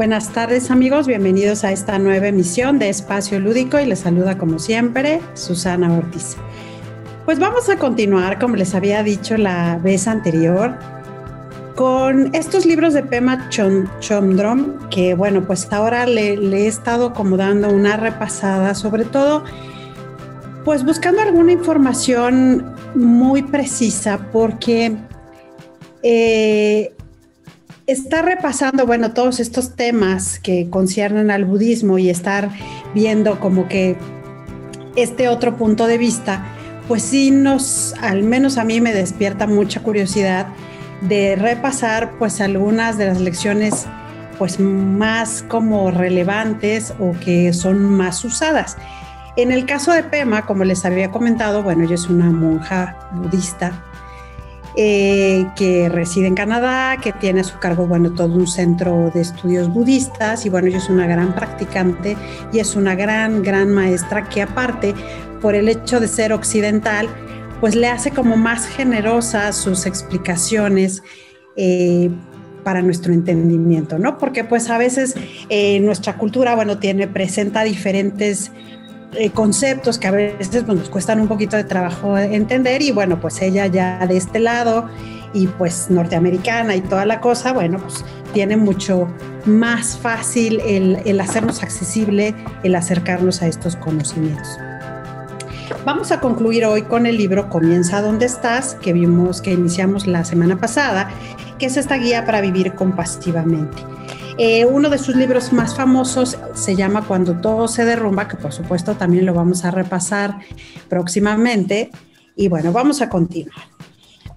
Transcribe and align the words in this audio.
Buenas 0.00 0.30
tardes 0.30 0.70
amigos, 0.70 1.06
bienvenidos 1.06 1.62
a 1.62 1.72
esta 1.72 1.98
nueva 1.98 2.28
emisión 2.28 2.78
de 2.78 2.88
Espacio 2.88 3.38
Lúdico 3.38 3.78
y 3.78 3.84
les 3.84 3.98
saluda 3.98 4.38
como 4.38 4.58
siempre 4.58 5.20
Susana 5.34 5.92
Ortiz. 5.92 6.38
Pues 7.26 7.38
vamos 7.38 7.68
a 7.68 7.76
continuar, 7.76 8.38
como 8.38 8.56
les 8.56 8.74
había 8.74 9.02
dicho 9.02 9.36
la 9.36 9.76
vez 9.76 10.08
anterior, 10.08 10.74
con 11.76 12.34
estos 12.34 12.64
libros 12.64 12.94
de 12.94 13.02
Pema 13.02 13.50
Chomdrom, 13.50 14.88
que 14.88 15.12
bueno, 15.12 15.46
pues 15.46 15.70
ahora 15.70 16.06
le, 16.06 16.32
he 16.32 16.66
estado 16.66 17.12
como 17.12 17.36
dando 17.36 17.68
una 17.68 17.98
repasada, 17.98 18.74
sobre 18.74 19.04
todo, 19.04 19.44
pues 20.64 20.82
buscando 20.82 21.20
alguna 21.20 21.52
información 21.52 22.74
muy 22.94 23.42
precisa, 23.42 24.18
porque 24.32 24.96
eh, 26.02 26.94
estar 27.90 28.24
repasando, 28.24 28.86
bueno, 28.86 29.12
todos 29.12 29.40
estos 29.40 29.74
temas 29.74 30.38
que 30.38 30.68
conciernen 30.70 31.30
al 31.30 31.44
budismo 31.44 31.98
y 31.98 32.08
estar 32.08 32.50
viendo 32.94 33.40
como 33.40 33.68
que 33.68 33.96
este 34.96 35.28
otro 35.28 35.56
punto 35.56 35.86
de 35.86 35.98
vista, 35.98 36.44
pues 36.86 37.02
sí 37.02 37.30
nos, 37.30 37.94
al 38.00 38.22
menos 38.22 38.58
a 38.58 38.64
mí 38.64 38.80
me 38.80 38.92
despierta 38.92 39.46
mucha 39.46 39.82
curiosidad 39.82 40.46
de 41.02 41.36
repasar 41.36 42.12
pues 42.18 42.40
algunas 42.40 42.98
de 42.98 43.06
las 43.06 43.20
lecciones 43.20 43.86
pues 44.38 44.60
más 44.60 45.44
como 45.48 45.90
relevantes 45.90 46.94
o 46.98 47.12
que 47.24 47.52
son 47.52 47.84
más 47.84 48.24
usadas. 48.24 48.76
En 49.36 49.52
el 49.52 49.66
caso 49.66 49.92
de 49.92 50.02
Pema, 50.02 50.46
como 50.46 50.64
les 50.64 50.84
había 50.84 51.10
comentado, 51.10 51.62
bueno, 51.62 51.84
ella 51.84 51.94
es 51.94 52.08
una 52.08 52.30
monja 52.30 52.96
budista 53.14 53.84
eh, 54.76 55.46
que 55.56 55.88
reside 55.88 56.26
en 56.26 56.34
Canadá, 56.34 56.96
que 57.02 57.12
tiene 57.12 57.40
a 57.40 57.44
su 57.44 57.58
cargo, 57.58 57.86
bueno, 57.86 58.12
todo 58.12 58.34
un 58.34 58.46
centro 58.46 59.10
de 59.12 59.20
estudios 59.20 59.68
budistas 59.68 60.46
y 60.46 60.48
bueno, 60.48 60.68
ella 60.68 60.78
es 60.78 60.88
una 60.88 61.06
gran 61.06 61.34
practicante 61.34 62.16
y 62.52 62.58
es 62.58 62.76
una 62.76 62.94
gran, 62.94 63.42
gran 63.42 63.70
maestra 63.70 64.28
que 64.28 64.42
aparte, 64.42 64.94
por 65.40 65.54
el 65.54 65.68
hecho 65.68 66.00
de 66.00 66.08
ser 66.08 66.32
occidental, 66.32 67.08
pues 67.60 67.74
le 67.74 67.88
hace 67.88 68.10
como 68.10 68.36
más 68.36 68.66
generosas 68.66 69.56
sus 69.56 69.86
explicaciones. 69.86 71.02
Eh, 71.56 72.10
para 72.64 72.82
nuestro 72.82 73.12
entendimiento, 73.12 73.98
¿no? 73.98 74.18
Porque 74.18 74.44
pues 74.44 74.68
a 74.70 74.78
veces 74.78 75.14
eh, 75.48 75.80
nuestra 75.80 76.16
cultura, 76.16 76.54
bueno, 76.54 76.78
tiene, 76.78 77.08
presenta 77.08 77.64
diferentes 77.64 78.52
eh, 79.12 79.30
conceptos 79.30 79.98
que 79.98 80.06
a 80.06 80.12
veces 80.12 80.64
pues, 80.64 80.78
nos 80.78 80.88
cuestan 80.88 81.20
un 81.20 81.28
poquito 81.28 81.56
de 81.56 81.64
trabajo 81.64 82.16
entender 82.16 82.82
y 82.82 82.92
bueno, 82.92 83.20
pues 83.20 83.42
ella 83.42 83.66
ya 83.66 84.06
de 84.06 84.16
este 84.16 84.38
lado 84.38 84.88
y 85.32 85.46
pues 85.46 85.90
norteamericana 85.90 86.76
y 86.76 86.80
toda 86.80 87.06
la 87.06 87.20
cosa, 87.20 87.52
bueno, 87.52 87.78
pues 87.78 88.04
tiene 88.32 88.56
mucho 88.56 89.08
más 89.46 89.96
fácil 89.96 90.60
el, 90.60 91.00
el 91.04 91.20
hacernos 91.20 91.62
accesible, 91.62 92.34
el 92.62 92.74
acercarnos 92.74 93.42
a 93.42 93.48
estos 93.48 93.76
conocimientos. 93.76 94.58
Vamos 95.84 96.12
a 96.12 96.20
concluir 96.20 96.66
hoy 96.66 96.82
con 96.82 97.06
el 97.06 97.16
libro 97.16 97.48
Comienza 97.48 98.02
donde 98.02 98.26
estás, 98.26 98.74
que 98.76 98.92
vimos 98.92 99.40
que 99.40 99.52
iniciamos 99.52 100.06
la 100.06 100.24
semana 100.24 100.56
pasada, 100.60 101.10
que 101.58 101.66
es 101.66 101.76
esta 101.76 101.96
guía 101.96 102.24
para 102.24 102.40
vivir 102.40 102.74
compasivamente. 102.74 103.82
Eh, 104.42 104.64
uno 104.64 104.88
de 104.88 104.96
sus 104.96 105.16
libros 105.16 105.52
más 105.52 105.76
famosos 105.76 106.38
se 106.54 106.74
llama 106.74 107.04
Cuando 107.06 107.34
todo 107.42 107.68
se 107.68 107.84
derrumba, 107.84 108.26
que 108.26 108.38
por 108.38 108.54
supuesto 108.54 108.94
también 108.94 109.26
lo 109.26 109.34
vamos 109.34 109.66
a 109.66 109.70
repasar 109.70 110.38
próximamente. 110.88 111.90
Y 112.36 112.48
bueno, 112.48 112.72
vamos 112.72 113.02
a 113.02 113.10
continuar. 113.10 113.66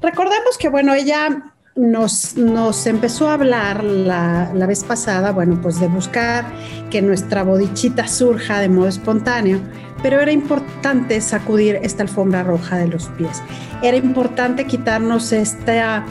Recordemos 0.01 0.57
que, 0.59 0.67
bueno, 0.67 0.94
ella 0.94 1.53
nos, 1.78 2.35
nos 2.35 2.85
empezó 2.85 3.29
a 3.29 3.35
hablar 3.35 3.81
la, 3.81 4.51
la, 4.53 4.66
vez 4.66 4.83
pasada, 4.83 5.31
bueno, 5.31 5.61
pues 5.61 5.79
de 5.79 5.88
buscar 5.88 6.44
que 6.89 7.01
nuestra 7.01 7.44
bodichita 7.44 8.05
surja 8.05 8.59
de 8.59 8.67
modo 8.67 8.89
espontáneo, 8.89 9.61
pero 10.01 10.19
era 10.19 10.33
importante 10.33 11.22
sacudir 11.22 11.79
esta 11.81 12.03
alfombra 12.03 12.44
roja 12.44 12.75
de 12.75 12.89
los 12.89 13.07
pies. 13.11 13.41
Era 13.81 13.95
importante 13.95 14.67
quitarnos 14.67 15.31
esta 15.31 16.03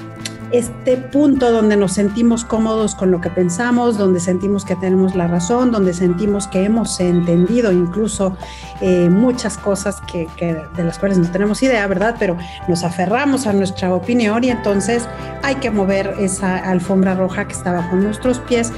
este 0.53 0.99
punto 0.99 1.51
donde 1.51 1.77
nos 1.77 1.93
sentimos 1.93 2.45
cómodos 2.45 2.95
con 2.95 3.11
lo 3.11 3.21
que 3.21 3.31
pensamos, 3.31 3.97
donde 3.97 4.21
sentimos 4.21 4.65
que 4.65 4.77
tenemos 4.77 5.15
la 5.15 5.27
razón, 5.27 5.73
donde 5.73 5.95
sentimos 5.95 6.47
que 6.47 6.65
hemos 6.65 7.01
entendido 7.01 7.73
incluso 7.73 8.37
eh, 8.81 9.09
muchas 9.09 9.57
cosas 9.57 10.01
que, 10.03 10.29
de 10.77 10.85
las 10.85 10.99
cuales 10.99 11.19
no 11.19 11.31
tenemos 11.31 11.63
idea, 11.63 11.87
¿verdad? 11.87 12.17
Pero 12.19 12.37
nos 12.69 12.85
aferramos 12.85 13.47
a 13.47 13.53
nuestra 13.53 13.95
opinión 13.95 14.45
y 14.45 14.51
entonces 14.51 15.09
hay 15.43 15.55
que 15.57 15.71
mover 15.71 16.15
esa 16.19 16.59
alfombra 16.59 17.15
roja 17.15 17.47
que 17.47 17.55
está 17.55 17.73
bajo 17.73 17.97
nuestros 17.97 18.39
pies 18.41 18.73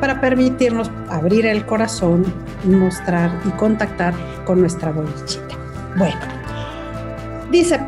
para 0.00 0.20
permitirnos 0.20 0.90
abrir 1.08 1.46
el 1.46 1.64
corazón 1.64 2.24
y 2.64 2.68
mostrar 2.68 3.30
y 3.46 3.50
contactar 3.52 4.12
con 4.44 4.60
nuestra 4.60 4.92
bolichita. 4.92 5.56
Bueno, 5.96 6.20
dice 7.50 7.80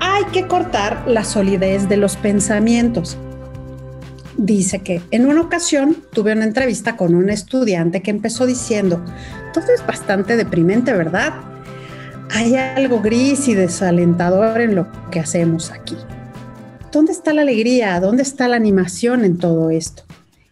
Hay 0.00 0.24
que 0.32 0.46
cortar 0.46 1.04
la 1.06 1.22
solidez 1.22 1.88
de 1.88 1.98
los 1.98 2.16
pensamientos. 2.16 3.18
Dice 4.38 4.78
que 4.78 5.02
en 5.10 5.26
una 5.26 5.42
ocasión 5.42 5.98
tuve 6.14 6.32
una 6.32 6.44
entrevista 6.44 6.96
con 6.96 7.14
un 7.14 7.28
estudiante 7.28 8.00
que 8.00 8.10
empezó 8.10 8.46
diciendo, 8.46 9.04
todo 9.52 9.66
es 9.74 9.86
bastante 9.86 10.36
deprimente, 10.36 10.94
¿verdad? 10.94 11.34
Hay 12.30 12.56
algo 12.56 13.02
gris 13.02 13.48
y 13.48 13.54
desalentador 13.54 14.62
en 14.62 14.76
lo 14.76 14.86
que 15.10 15.20
hacemos 15.20 15.70
aquí. 15.70 15.96
¿Dónde 16.90 17.12
está 17.12 17.34
la 17.34 17.42
alegría? 17.42 18.00
¿Dónde 18.00 18.22
está 18.22 18.48
la 18.48 18.56
animación 18.56 19.26
en 19.26 19.36
todo 19.36 19.68
esto? 19.68 20.04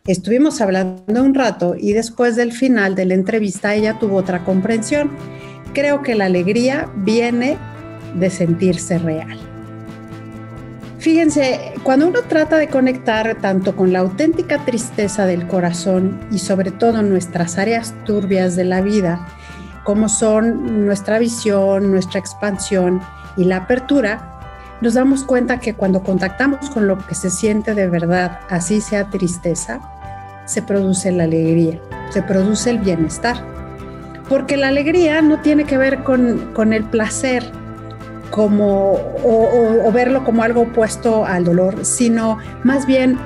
Estuvimos 0.06 0.60
hablando 0.60 1.22
un 1.22 1.34
rato 1.34 1.76
y 1.78 1.94
después 1.94 2.36
del 2.36 2.52
final 2.52 2.94
de 2.94 3.06
la 3.06 3.14
entrevista 3.14 3.74
ella 3.74 3.98
tuvo 3.98 4.16
otra 4.16 4.44
comprensión. 4.44 5.12
Creo 5.72 6.02
que 6.02 6.14
la 6.14 6.26
alegría 6.26 6.90
viene 6.96 7.56
de 8.14 8.30
sentirse 8.30 8.98
real. 8.98 9.38
Fíjense, 10.98 11.74
cuando 11.84 12.08
uno 12.08 12.22
trata 12.22 12.56
de 12.56 12.68
conectar 12.68 13.36
tanto 13.40 13.76
con 13.76 13.92
la 13.92 14.00
auténtica 14.00 14.64
tristeza 14.64 15.26
del 15.26 15.46
corazón 15.46 16.18
y 16.32 16.38
sobre 16.38 16.72
todo 16.72 17.02
nuestras 17.02 17.56
áreas 17.56 17.94
turbias 18.04 18.56
de 18.56 18.64
la 18.64 18.80
vida, 18.80 19.26
como 19.84 20.08
son 20.08 20.84
nuestra 20.84 21.18
visión, 21.18 21.90
nuestra 21.90 22.18
expansión 22.18 23.00
y 23.36 23.44
la 23.44 23.58
apertura, 23.58 24.38
nos 24.80 24.94
damos 24.94 25.24
cuenta 25.24 25.60
que 25.60 25.74
cuando 25.74 26.02
contactamos 26.02 26.68
con 26.68 26.86
lo 26.86 26.98
que 26.98 27.14
se 27.14 27.30
siente 27.30 27.74
de 27.74 27.88
verdad, 27.88 28.40
así 28.50 28.80
sea 28.80 29.08
tristeza, 29.08 29.80
se 30.46 30.62
produce 30.62 31.12
la 31.12 31.24
alegría, 31.24 31.80
se 32.10 32.22
produce 32.22 32.70
el 32.70 32.78
bienestar. 32.78 33.36
Porque 34.28 34.56
la 34.56 34.68
alegría 34.68 35.22
no 35.22 35.40
tiene 35.40 35.64
que 35.64 35.78
ver 35.78 36.02
con, 36.02 36.52
con 36.54 36.72
el 36.72 36.84
placer, 36.84 37.50
como, 38.30 38.92
o, 39.24 39.90
verlo 39.92 40.24
como 40.24 40.42
algo 40.42 40.62
opuesto 40.62 41.24
al 41.24 41.44
dolor, 41.44 41.84
sino 41.84 42.38
más 42.64 42.86
bien 42.86 43.18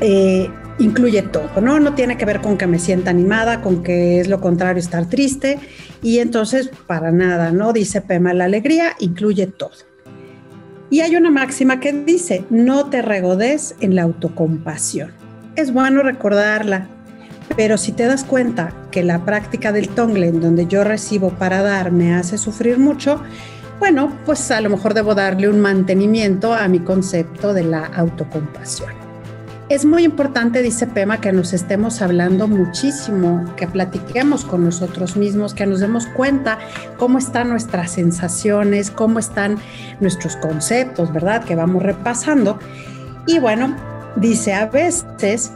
eh, 0.00 0.50
incluye 0.78 1.22
todo, 1.22 1.60
¿no? 1.60 1.80
No 1.80 1.94
tiene 1.94 2.16
que 2.16 2.24
ver 2.24 2.40
con 2.40 2.58
que 2.58 2.66
me 2.66 2.78
sienta 2.78 3.10
animada, 3.10 3.60
con 3.60 3.82
que 3.82 4.20
es 4.20 4.28
lo 4.28 4.40
contrario 4.40 4.80
estar 4.80 5.08
triste, 5.08 5.58
y 6.02 6.18
entonces 6.18 6.70
para 6.86 7.12
nada, 7.12 7.52
¿no? 7.52 7.72
Dice 7.72 8.00
Pema, 8.00 8.34
la 8.34 8.44
alegría 8.44 8.92
incluye 8.98 9.46
todo. 9.46 9.72
Y 10.90 11.00
hay 11.00 11.16
una 11.16 11.30
máxima 11.30 11.80
que 11.80 11.92
dice, 11.92 12.44
no 12.50 12.90
te 12.90 13.02
regodes 13.02 13.74
en 13.80 13.94
la 13.94 14.02
autocompasión. 14.02 15.12
Es 15.56 15.72
bueno 15.72 16.02
recordarla, 16.02 16.88
pero 17.56 17.78
si 17.78 17.92
te 17.92 18.06
das 18.06 18.24
cuenta 18.24 18.72
que 18.90 19.02
la 19.02 19.24
práctica 19.24 19.72
del 19.72 19.88
Tonglen, 19.88 20.40
donde 20.40 20.66
yo 20.66 20.84
recibo 20.84 21.30
para 21.30 21.62
dar, 21.62 21.92
me 21.92 22.14
hace 22.14 22.38
sufrir 22.38 22.78
mucho, 22.78 23.20
bueno, 23.78 24.12
pues 24.24 24.50
a 24.50 24.60
lo 24.60 24.70
mejor 24.70 24.94
debo 24.94 25.14
darle 25.14 25.48
un 25.48 25.60
mantenimiento 25.60 26.54
a 26.54 26.68
mi 26.68 26.80
concepto 26.80 27.52
de 27.52 27.64
la 27.64 27.86
autocompasión. 27.86 29.04
Es 29.70 29.86
muy 29.86 30.04
importante, 30.04 30.60
dice 30.60 30.86
Pema, 30.86 31.22
que 31.22 31.32
nos 31.32 31.54
estemos 31.54 32.02
hablando 32.02 32.46
muchísimo, 32.46 33.44
que 33.56 33.66
platiquemos 33.66 34.44
con 34.44 34.62
nosotros 34.62 35.16
mismos, 35.16 35.54
que 35.54 35.64
nos 35.64 35.80
demos 35.80 36.06
cuenta 36.06 36.58
cómo 36.98 37.16
están 37.16 37.48
nuestras 37.48 37.92
sensaciones, 37.92 38.90
cómo 38.90 39.18
están 39.18 39.56
nuestros 40.00 40.36
conceptos, 40.36 41.10
¿verdad? 41.14 41.44
Que 41.44 41.54
vamos 41.54 41.82
repasando. 41.82 42.58
Y 43.26 43.38
bueno, 43.38 43.74
dice, 44.16 44.52
a 44.52 44.66
veces 44.66 45.50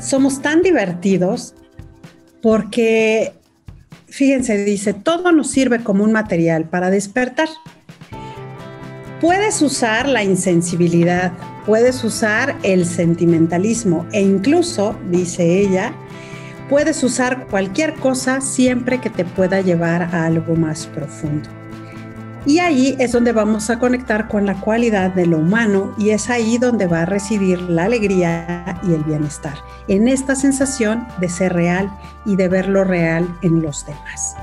somos 0.00 0.42
tan 0.42 0.62
divertidos 0.62 1.54
porque 2.42 3.34
fíjense, 4.14 4.64
dice, 4.64 4.94
todo 4.94 5.32
nos 5.32 5.50
sirve 5.50 5.82
como 5.82 6.04
un 6.04 6.12
material 6.12 6.68
para 6.68 6.88
despertar. 6.88 7.48
Puedes 9.20 9.60
usar 9.60 10.08
la 10.08 10.22
insensibilidad, 10.22 11.32
puedes 11.66 12.04
usar 12.04 12.56
el 12.62 12.86
sentimentalismo 12.86 14.06
e 14.12 14.20
incluso, 14.20 14.94
dice 15.10 15.58
ella, 15.58 15.92
puedes 16.68 17.02
usar 17.02 17.48
cualquier 17.48 17.94
cosa 17.94 18.40
siempre 18.40 19.00
que 19.00 19.10
te 19.10 19.24
pueda 19.24 19.60
llevar 19.62 20.02
a 20.02 20.26
algo 20.26 20.54
más 20.54 20.86
profundo. 20.86 21.48
Y 22.46 22.58
ahí 22.58 22.94
es 22.98 23.12
donde 23.12 23.32
vamos 23.32 23.70
a 23.70 23.78
conectar 23.78 24.28
con 24.28 24.44
la 24.44 24.60
cualidad 24.60 25.10
de 25.12 25.26
lo 25.26 25.38
humano 25.38 25.94
y 25.96 26.10
es 26.10 26.28
ahí 26.28 26.58
donde 26.58 26.86
va 26.86 27.02
a 27.02 27.06
residir 27.06 27.60
la 27.62 27.84
alegría 27.84 28.78
y 28.82 28.92
el 28.92 29.02
bienestar, 29.02 29.54
en 29.88 30.08
esta 30.08 30.34
sensación 30.34 31.06
de 31.20 31.30
ser 31.30 31.54
real 31.54 31.90
y 32.26 32.36
de 32.36 32.48
ver 32.48 32.68
lo 32.68 32.84
real 32.84 33.26
en 33.40 33.62
los 33.62 33.86
demás. 33.86 34.36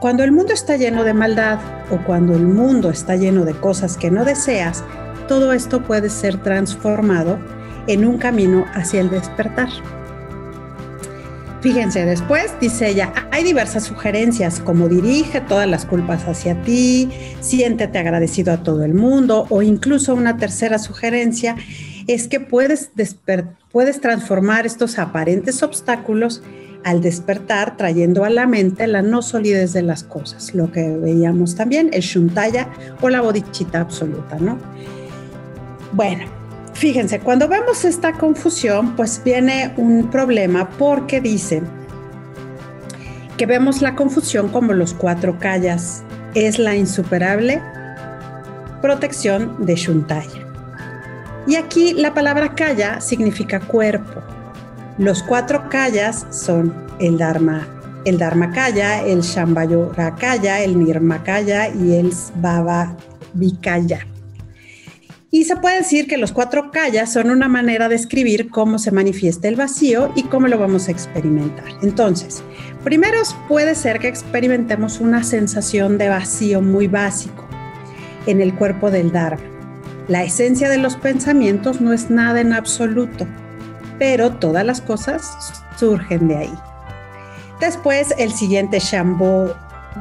Cuando 0.00 0.24
el 0.24 0.32
mundo 0.32 0.54
está 0.54 0.76
lleno 0.76 1.04
de 1.04 1.12
maldad 1.12 1.58
o 1.90 1.98
cuando 1.98 2.34
el 2.34 2.46
mundo 2.46 2.90
está 2.90 3.14
lleno 3.14 3.44
de 3.44 3.54
cosas 3.54 3.96
que 3.96 4.10
no 4.10 4.24
deseas, 4.24 4.82
todo 5.28 5.52
esto 5.52 5.82
puede 5.82 6.08
ser 6.08 6.42
transformado 6.42 7.38
en 7.86 8.06
un 8.06 8.18
camino 8.18 8.64
hacia 8.74 9.00
el 9.00 9.10
despertar. 9.10 9.68
Fíjense, 11.62 12.04
después 12.04 12.52
dice 12.60 12.88
ella, 12.88 13.12
hay 13.30 13.44
diversas 13.44 13.84
sugerencias 13.84 14.58
como 14.58 14.88
dirige 14.88 15.40
todas 15.40 15.68
las 15.68 15.86
culpas 15.86 16.26
hacia 16.26 16.60
ti, 16.62 17.08
siéntete 17.40 17.98
agradecido 17.98 18.52
a 18.52 18.64
todo 18.64 18.82
el 18.82 18.94
mundo 18.94 19.46
o 19.48 19.62
incluso 19.62 20.12
una 20.16 20.36
tercera 20.38 20.80
sugerencia 20.80 21.54
es 22.08 22.26
que 22.26 22.40
puedes, 22.40 22.90
puedes 23.70 24.00
transformar 24.00 24.66
estos 24.66 24.98
aparentes 24.98 25.62
obstáculos 25.62 26.42
al 26.82 27.00
despertar 27.00 27.76
trayendo 27.76 28.24
a 28.24 28.30
la 28.30 28.48
mente 28.48 28.88
la 28.88 29.02
no 29.02 29.22
solidez 29.22 29.72
de 29.72 29.82
las 29.82 30.02
cosas, 30.02 30.56
lo 30.56 30.72
que 30.72 30.96
veíamos 30.96 31.54
también, 31.54 31.90
el 31.92 32.02
shuntaya 32.02 32.70
o 33.00 33.08
la 33.08 33.20
bodichita 33.20 33.80
absoluta, 33.80 34.36
¿no? 34.40 34.58
Bueno, 35.92 36.41
fíjense, 36.74 37.20
cuando 37.20 37.48
vemos 37.48 37.84
esta 37.84 38.12
confusión, 38.12 38.96
pues 38.96 39.20
viene 39.24 39.72
un 39.76 40.10
problema 40.10 40.68
porque 40.70 41.20
dice 41.20 41.62
que 43.36 43.46
vemos 43.46 43.82
la 43.82 43.94
confusión 43.94 44.48
como 44.48 44.72
los 44.72 44.94
cuatro 44.94 45.38
callas. 45.38 46.02
Es 46.34 46.58
la 46.58 46.74
insuperable 46.74 47.60
protección 48.80 49.64
de 49.64 49.76
Shuntaya. 49.76 50.46
Y 51.46 51.56
aquí 51.56 51.92
la 51.94 52.14
palabra 52.14 52.54
kaya 52.54 53.00
significa 53.00 53.60
cuerpo. 53.60 54.20
Los 54.98 55.22
cuatro 55.22 55.68
kallas 55.68 56.26
son 56.30 56.74
el 57.00 57.18
Dharma, 57.18 57.66
el 58.04 58.18
Dharma 58.18 58.50
Kaya, 58.50 59.02
el 59.04 59.22
Shambhayoga 59.22 60.14
Kaya, 60.16 60.60
el 60.60 60.78
Nirma 60.78 61.22
Kaya 61.22 61.68
y 61.68 61.94
el 61.94 62.12
Baba 62.36 62.96
Vikaya. 63.32 64.06
Y 65.34 65.44
se 65.44 65.56
puede 65.56 65.78
decir 65.78 66.06
que 66.08 66.18
los 66.18 66.30
cuatro 66.30 66.70
callas 66.70 67.10
son 67.10 67.30
una 67.30 67.48
manera 67.48 67.88
de 67.88 67.94
escribir 67.94 68.50
cómo 68.50 68.78
se 68.78 68.90
manifiesta 68.90 69.48
el 69.48 69.56
vacío 69.56 70.12
y 70.14 70.24
cómo 70.24 70.46
lo 70.46 70.58
vamos 70.58 70.88
a 70.88 70.90
experimentar. 70.90 71.64
Entonces, 71.80 72.42
primero 72.84 73.16
puede 73.48 73.74
ser 73.74 73.98
que 73.98 74.08
experimentemos 74.08 75.00
una 75.00 75.24
sensación 75.24 75.96
de 75.96 76.10
vacío 76.10 76.60
muy 76.60 76.86
básico 76.86 77.48
en 78.26 78.42
el 78.42 78.54
cuerpo 78.54 78.90
del 78.90 79.10
Dharma. 79.10 79.42
La 80.06 80.22
esencia 80.22 80.68
de 80.68 80.76
los 80.76 80.96
pensamientos 80.96 81.80
no 81.80 81.94
es 81.94 82.10
nada 82.10 82.42
en 82.42 82.52
absoluto, 82.52 83.26
pero 83.98 84.32
todas 84.32 84.66
las 84.66 84.82
cosas 84.82 85.64
surgen 85.78 86.28
de 86.28 86.36
ahí. 86.36 86.54
Después, 87.58 88.12
el 88.18 88.32
siguiente 88.32 88.80
Shambho 88.80 89.56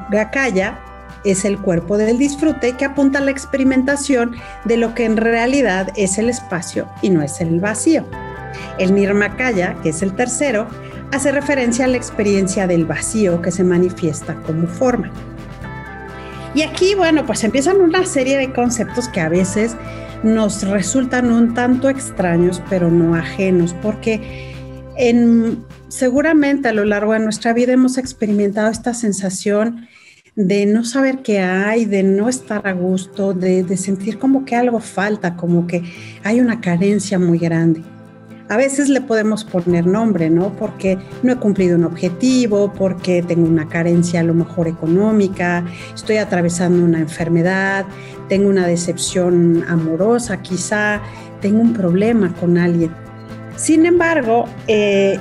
Gakaya 0.10 0.78
es 1.24 1.46
el 1.46 1.60
cuerpo 1.60 1.98
del 1.98 2.18
disfrute 2.18 2.74
que 2.74 2.86
apunta 2.86 3.20
a 3.20 3.22
la 3.22 3.32
experimentación 3.32 4.36
de 4.66 4.78
lo 4.78 4.96
que 4.96 5.06
en 5.06 5.18
realidad 5.18 5.90
es 5.96 6.18
el 6.18 6.30
espacio 6.30 6.88
y 7.02 7.10
no 7.10 7.22
es 7.22 7.42
el 7.42 7.60
vacío. 7.60 8.06
El 8.78 8.96
Nirmakaya, 8.96 9.76
que 9.84 9.90
es 9.90 10.02
el 10.02 10.16
tercero, 10.16 10.68
hace 11.12 11.32
referencia 11.32 11.86
a 11.86 11.88
la 11.88 11.98
experiencia 11.98 12.68
del 12.68 12.86
vacío 12.86 13.42
que 13.42 13.52
se 13.52 13.64
manifiesta 13.64 14.36
como 14.44 14.68
forma. 14.68 15.12
Y 16.54 16.64
aquí, 16.64 16.96
bueno, 16.96 17.26
pues 17.26 17.44
empiezan 17.44 17.80
una 17.80 18.06
serie 18.06 18.38
de 18.38 18.52
conceptos 18.52 19.08
que 19.08 19.22
a 19.22 19.30
veces 19.30 19.76
nos 20.24 20.64
resultan 20.64 21.32
un 21.32 21.54
tanto 21.54 21.90
extraños, 21.90 22.62
pero 22.70 22.92
no 22.92 23.16
ajenos, 23.16 23.74
porque 23.82 24.52
en, 24.98 25.64
seguramente 25.88 26.68
a 26.68 26.74
lo 26.74 26.86
largo 26.86 27.14
de 27.14 27.20
nuestra 27.20 27.54
vida 27.54 27.74
hemos 27.74 27.98
experimentado 27.98 28.70
esta 28.70 28.94
sensación 28.94 29.88
de 30.36 30.66
no 30.66 30.86
saber 30.86 31.22
qué 31.22 31.40
hay, 31.40 31.86
de 31.86 32.04
no 32.04 32.30
estar 32.30 32.66
a 32.68 32.74
gusto, 32.74 33.34
de, 33.34 33.66
sentir 33.78 34.18
como 34.18 34.46
que 34.46 34.56
algo 34.56 34.80
falta, 34.80 35.36
como 35.36 35.68
que 35.68 35.84
hay 36.24 36.40
una 36.40 36.62
carencia 36.62 37.20
muy 37.20 37.38
grande. 37.38 37.84
A 38.48 38.58
veces 38.58 38.90
le 38.90 39.00
podemos 39.00 39.46
poner 39.46 39.88
nombre, 39.88 40.30
¿no? 40.30 40.54
Porque 40.58 40.98
no 41.24 41.32
he 41.32 41.36
cumplido 41.38 41.78
un 41.78 41.86
objetivo, 41.86 42.74
porque 42.74 43.24
tengo 43.24 43.48
una 43.48 43.70
carencia 43.70 44.20
a 44.20 44.24
lo 44.24 44.34
mejor 44.34 44.68
económica, 44.68 45.64
estoy 45.94 46.18
atravesando 46.18 46.84
una 46.84 47.00
enfermedad, 47.00 47.86
tengo 48.28 48.50
una 48.50 48.68
decepción 48.68 49.64
amorosa 49.70 50.42
quizá, 50.42 51.02
tengo 51.40 51.62
un 51.62 51.74
problema 51.74 52.34
con 52.34 52.58
alguien. 52.58 52.92
Sin 53.56 53.86
embargo, 53.86 54.46
eh, 54.68 55.18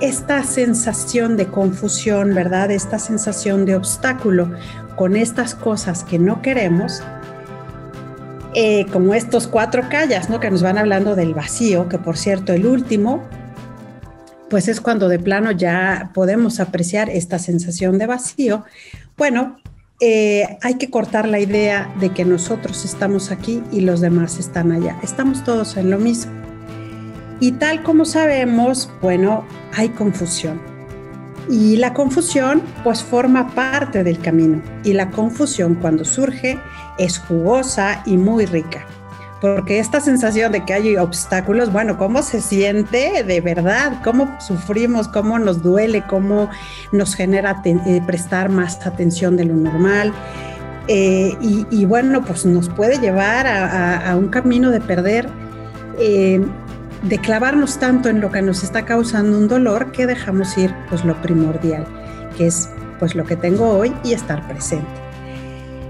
esta 0.00 0.42
sensación 0.42 1.36
de 1.36 1.46
confusión, 1.46 2.34
¿verdad? 2.34 2.70
Esta 2.70 2.98
sensación 2.98 3.64
de 3.64 3.76
obstáculo 3.76 4.50
con 4.96 5.16
estas 5.16 5.54
cosas 5.54 6.04
que 6.04 6.18
no 6.18 6.42
queremos, 6.42 7.02
eh, 8.54 8.86
como 8.92 9.14
estos 9.14 9.46
cuatro 9.46 9.88
callas, 9.88 10.30
¿no? 10.30 10.40
Que 10.40 10.50
nos 10.50 10.62
van 10.62 10.78
hablando 10.78 11.16
del 11.16 11.34
vacío, 11.34 11.88
que 11.88 11.98
por 11.98 12.16
cierto, 12.16 12.52
el 12.52 12.66
último, 12.66 13.22
pues 14.50 14.68
es 14.68 14.80
cuando 14.80 15.08
de 15.08 15.18
plano 15.18 15.50
ya 15.50 16.10
podemos 16.14 16.60
apreciar 16.60 17.10
esta 17.10 17.38
sensación 17.38 17.98
de 17.98 18.06
vacío. 18.06 18.64
Bueno, 19.16 19.56
eh, 20.00 20.58
hay 20.62 20.74
que 20.74 20.90
cortar 20.90 21.28
la 21.28 21.40
idea 21.40 21.92
de 22.00 22.10
que 22.10 22.24
nosotros 22.24 22.84
estamos 22.84 23.30
aquí 23.30 23.62
y 23.72 23.80
los 23.80 24.00
demás 24.00 24.38
están 24.38 24.70
allá. 24.70 24.98
Estamos 25.02 25.44
todos 25.44 25.76
en 25.76 25.90
lo 25.90 25.98
mismo. 25.98 26.53
Y 27.40 27.52
tal 27.52 27.82
como 27.82 28.04
sabemos, 28.04 28.90
bueno, 29.02 29.44
hay 29.74 29.88
confusión. 29.90 30.60
Y 31.48 31.76
la 31.76 31.92
confusión 31.92 32.62
pues 32.82 33.02
forma 33.02 33.54
parte 33.54 34.02
del 34.02 34.18
camino. 34.18 34.62
Y 34.82 34.94
la 34.94 35.10
confusión 35.10 35.74
cuando 35.74 36.04
surge 36.04 36.58
es 36.98 37.18
jugosa 37.18 38.02
y 38.06 38.16
muy 38.16 38.46
rica. 38.46 38.86
Porque 39.40 39.78
esta 39.78 40.00
sensación 40.00 40.52
de 40.52 40.64
que 40.64 40.72
hay 40.72 40.96
obstáculos, 40.96 41.70
bueno, 41.70 41.98
¿cómo 41.98 42.22
se 42.22 42.40
siente 42.40 43.22
de 43.24 43.40
verdad? 43.42 44.00
¿Cómo 44.02 44.34
sufrimos? 44.40 45.06
¿Cómo 45.08 45.38
nos 45.38 45.62
duele? 45.62 46.02
¿Cómo 46.08 46.48
nos 46.92 47.14
genera 47.14 47.60
eh, 47.64 48.00
prestar 48.06 48.48
más 48.48 48.86
atención 48.86 49.36
de 49.36 49.44
lo 49.44 49.54
normal? 49.54 50.14
Eh, 50.88 51.36
y, 51.40 51.84
bueno, 51.84 52.24
pues 52.24 52.46
nos 52.46 52.68
puede 52.70 52.98
llevar 52.98 53.46
a, 53.46 54.14
un 54.16 54.28
camino 54.28 54.70
de 54.70 54.80
perder 54.80 55.28
eh, 55.98 56.42
de 57.04 57.18
clavarnos 57.18 57.78
tanto 57.78 58.08
en 58.08 58.20
lo 58.20 58.32
que 58.32 58.42
nos 58.42 58.64
está 58.64 58.84
causando 58.84 59.36
un 59.38 59.46
dolor 59.46 59.92
que 59.92 60.06
dejamos 60.06 60.56
ir 60.56 60.74
pues 60.88 61.04
lo 61.04 61.20
primordial, 61.20 61.86
que 62.36 62.46
es 62.46 62.68
pues 62.98 63.14
lo 63.14 63.24
que 63.24 63.36
tengo 63.36 63.68
hoy 63.68 63.92
y 64.02 64.14
estar 64.14 64.46
presente. 64.48 64.88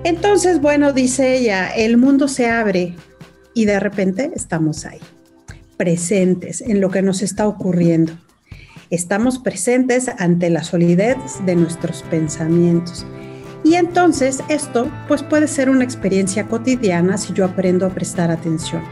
Entonces, 0.02 0.61
bueno, 0.61 0.92
dice 0.92 1.37
ella, 1.37 1.68
el 1.68 1.97
mundo 1.97 2.28
se 2.28 2.50
abre 2.50 2.94
y 3.54 3.64
de 3.64 3.78
repente 3.78 4.33
estamos 4.35 4.85
ahí, 4.85 5.00
presentes 5.76 6.61
en 6.61 6.80
lo 6.80 6.90
que 6.90 7.02
nos 7.02 7.23
está 7.23 7.47
ocurriendo. 7.47 8.12
Estamos 8.90 9.38
presentes 9.38 10.11
ante 10.18 10.50
la 10.50 10.62
solidez 10.64 11.16
de 11.47 11.56
nuestros 11.56 12.02
pensamientos 12.02 13.06
y 13.64 13.75
entonces 13.76 14.44
esto 14.49 14.88
pues 15.09 15.23
puede 15.23 15.49
ser 15.49 15.71
una 15.71 15.83
experiencia 15.83 16.47
cotidiana 16.47 17.16
si 17.16 17.33
yo 17.33 17.47
aprendo 17.47 17.87
a 17.87 17.90
prestar 17.90 18.30
atención. 18.30 18.83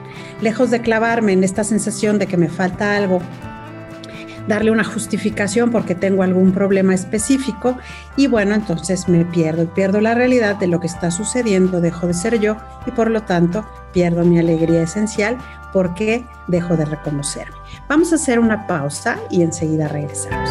Lejos 0.40 0.70
de 0.70 0.80
clavarme 0.80 1.32
en 1.32 1.44
esta 1.44 1.62
sensación 1.62 2.18
de 2.18 2.26
que 2.26 2.38
me 2.38 2.48
falta 2.48 2.96
algo, 2.96 3.20
darle 4.48 4.70
una 4.70 4.82
justificación 4.82 5.70
porque 5.70 5.94
tengo 5.94 6.22
algún 6.22 6.52
problema 6.52 6.94
específico 6.94 7.76
y 8.16 8.26
bueno, 8.26 8.54
entonces 8.54 9.08
me 9.08 9.24
pierdo, 9.24 9.72
pierdo 9.72 10.00
la 10.00 10.14
realidad 10.14 10.56
de 10.56 10.66
lo 10.66 10.80
que 10.80 10.86
está 10.86 11.10
sucediendo, 11.10 11.80
dejo 11.80 12.06
de 12.06 12.14
ser 12.14 12.40
yo 12.40 12.56
y 12.86 12.90
por 12.90 13.10
lo 13.10 13.22
tanto 13.22 13.66
pierdo 13.92 14.24
mi 14.24 14.38
alegría 14.38 14.82
esencial 14.82 15.38
porque 15.72 16.26
dejo 16.48 16.76
de 16.76 16.86
reconocerme. 16.86 17.56
Vamos 17.88 18.12
a 18.12 18.16
hacer 18.16 18.38
una 18.38 18.66
pausa 18.66 19.18
y 19.30 19.42
enseguida 19.42 19.88
regresamos. 19.88 20.50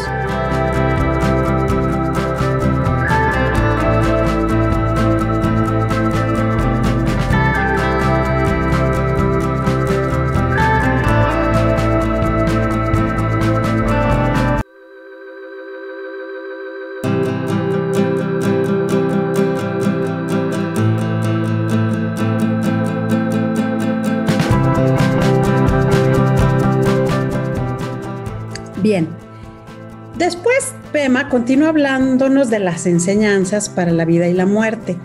Pema 31.02 31.28
continúa 31.28 31.70
hablándonos 31.70 32.48
de 32.48 32.60
las 32.60 32.86
enseñanzas 32.86 33.68
para 33.68 33.90
la 33.90 34.04
vida 34.04 34.28
y 34.28 34.34
la 34.34 34.46
muerte. 34.46 34.96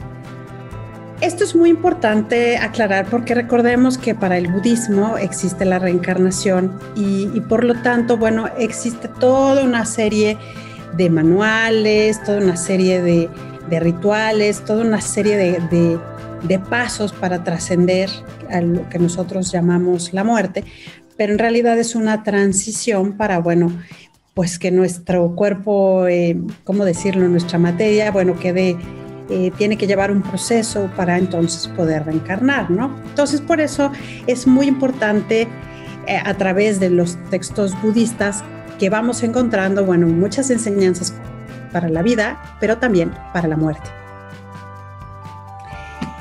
Esto 1.22 1.44
es 1.44 1.56
muy 1.56 1.72
importante 1.72 2.56
aclarar 2.60 3.08
porque 3.10 3.34
recordemos 3.34 3.98
que 3.98 4.14
para 4.14 4.38
el 4.38 4.48
budismo 4.48 5.18
existe 5.18 5.66
la 5.66 5.80
reencarnación 5.80 6.78
y, 6.96 7.42
por 7.50 7.64
lo 7.64 7.82
tanto, 7.82 8.16
bueno, 8.16 8.48
existe 8.60 9.08
toda 9.08 9.64
una 9.64 9.86
serie 9.86 10.38
de 10.96 11.10
manuales, 11.10 12.24
toda 12.24 12.44
una 12.44 12.58
serie 12.58 13.02
de, 13.02 13.28
rituales, 13.80 14.64
toda 14.66 14.84
una 14.84 15.02
serie 15.02 15.36
de, 15.36 16.00
de 16.44 16.60
pasos 16.60 17.12
para 17.12 17.44
trascender 17.44 18.12
a 18.52 18.62
lo 18.62 18.88
que 18.90 19.00
nosotros 19.00 19.52
llamamos 19.52 20.14
la 20.14 20.24
muerte, 20.24 20.64
pero 21.18 21.34
en 21.34 21.40
realidad 21.40 21.80
es 21.80 21.96
una 21.96 22.22
transición 22.22 23.14
para, 23.14 23.40
bueno, 23.40 23.72
pues 24.38 24.60
que 24.60 24.70
nuestro 24.70 25.34
cuerpo, 25.34 26.06
eh, 26.06 26.40
¿cómo 26.64 26.86
decirlo?, 26.86 27.28
nuestra 27.28 27.58
materia, 27.58 28.12
bueno, 28.12 28.38
quede, 28.38 28.78
eh, 29.32 29.52
tiene 29.58 29.80
que 29.80 29.88
llevar 29.88 30.12
un 30.12 30.22
proceso 30.22 30.92
para 30.96 31.18
entonces 31.18 31.68
poder 31.70 32.06
reencarnar, 32.06 32.70
¿no? 32.70 32.96
Entonces, 33.08 33.42
por 33.42 33.60
eso 33.62 33.92
es 34.28 34.46
muy 34.46 34.68
importante 34.68 35.48
eh, 36.06 36.22
a 36.24 36.36
través 36.36 36.80
de 36.80 36.92
los 36.92 37.18
textos 37.32 37.74
budistas 37.82 38.44
que 38.78 38.92
vamos 38.92 39.24
encontrando, 39.24 39.84
bueno, 39.84 40.06
muchas 40.06 40.52
enseñanzas 40.52 41.16
para 41.74 41.90
la 41.90 42.04
vida, 42.04 42.40
pero 42.60 42.78
también 42.78 43.12
para 43.34 43.48
la 43.48 43.58
muerte. 43.58 43.90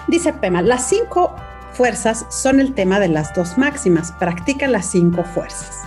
Dice 0.08 0.32
Pema, 0.32 0.62
las 0.62 0.88
cinco 0.88 1.36
fuerzas 1.74 2.24
son 2.30 2.60
el 2.60 2.72
tema 2.72 2.98
de 2.98 3.08
las 3.08 3.34
dos 3.34 3.58
máximas, 3.58 4.12
practica 4.12 4.68
las 4.68 4.86
cinco 4.86 5.22
fuerzas 5.22 5.85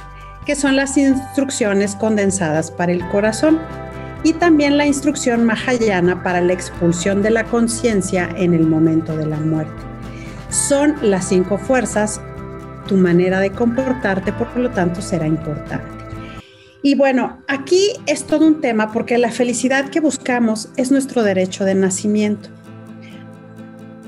que 0.49 0.55
son 0.55 0.75
las 0.75 0.97
instrucciones 0.97 1.95
condensadas 1.95 2.71
para 2.71 2.91
el 2.91 3.07
corazón, 3.09 3.59
y 4.23 4.33
también 4.33 4.77
la 4.77 4.87
instrucción 4.87 5.45
mahayana 5.45 6.23
para 6.23 6.41
la 6.41 6.53
expulsión 6.53 7.21
de 7.21 7.29
la 7.29 7.43
conciencia 7.43 8.27
en 8.35 8.55
el 8.55 8.65
momento 8.65 9.15
de 9.15 9.27
la 9.27 9.37
muerte. 9.37 9.79
Son 10.49 10.95
las 11.03 11.27
cinco 11.27 11.59
fuerzas, 11.59 12.19
tu 12.87 12.97
manera 12.97 13.39
de 13.39 13.51
comportarte, 13.51 14.33
por 14.33 14.57
lo 14.57 14.71
tanto, 14.71 15.03
será 15.03 15.27
importante. 15.27 15.85
Y 16.81 16.95
bueno, 16.95 17.43
aquí 17.47 17.91
es 18.07 18.23
todo 18.23 18.47
un 18.47 18.59
tema 18.59 18.91
porque 18.91 19.19
la 19.19 19.29
felicidad 19.29 19.89
que 19.89 19.99
buscamos 19.99 20.69
es 20.77 20.89
nuestro 20.89 21.21
derecho 21.21 21.63
de 21.63 21.75
nacimiento. 21.75 22.49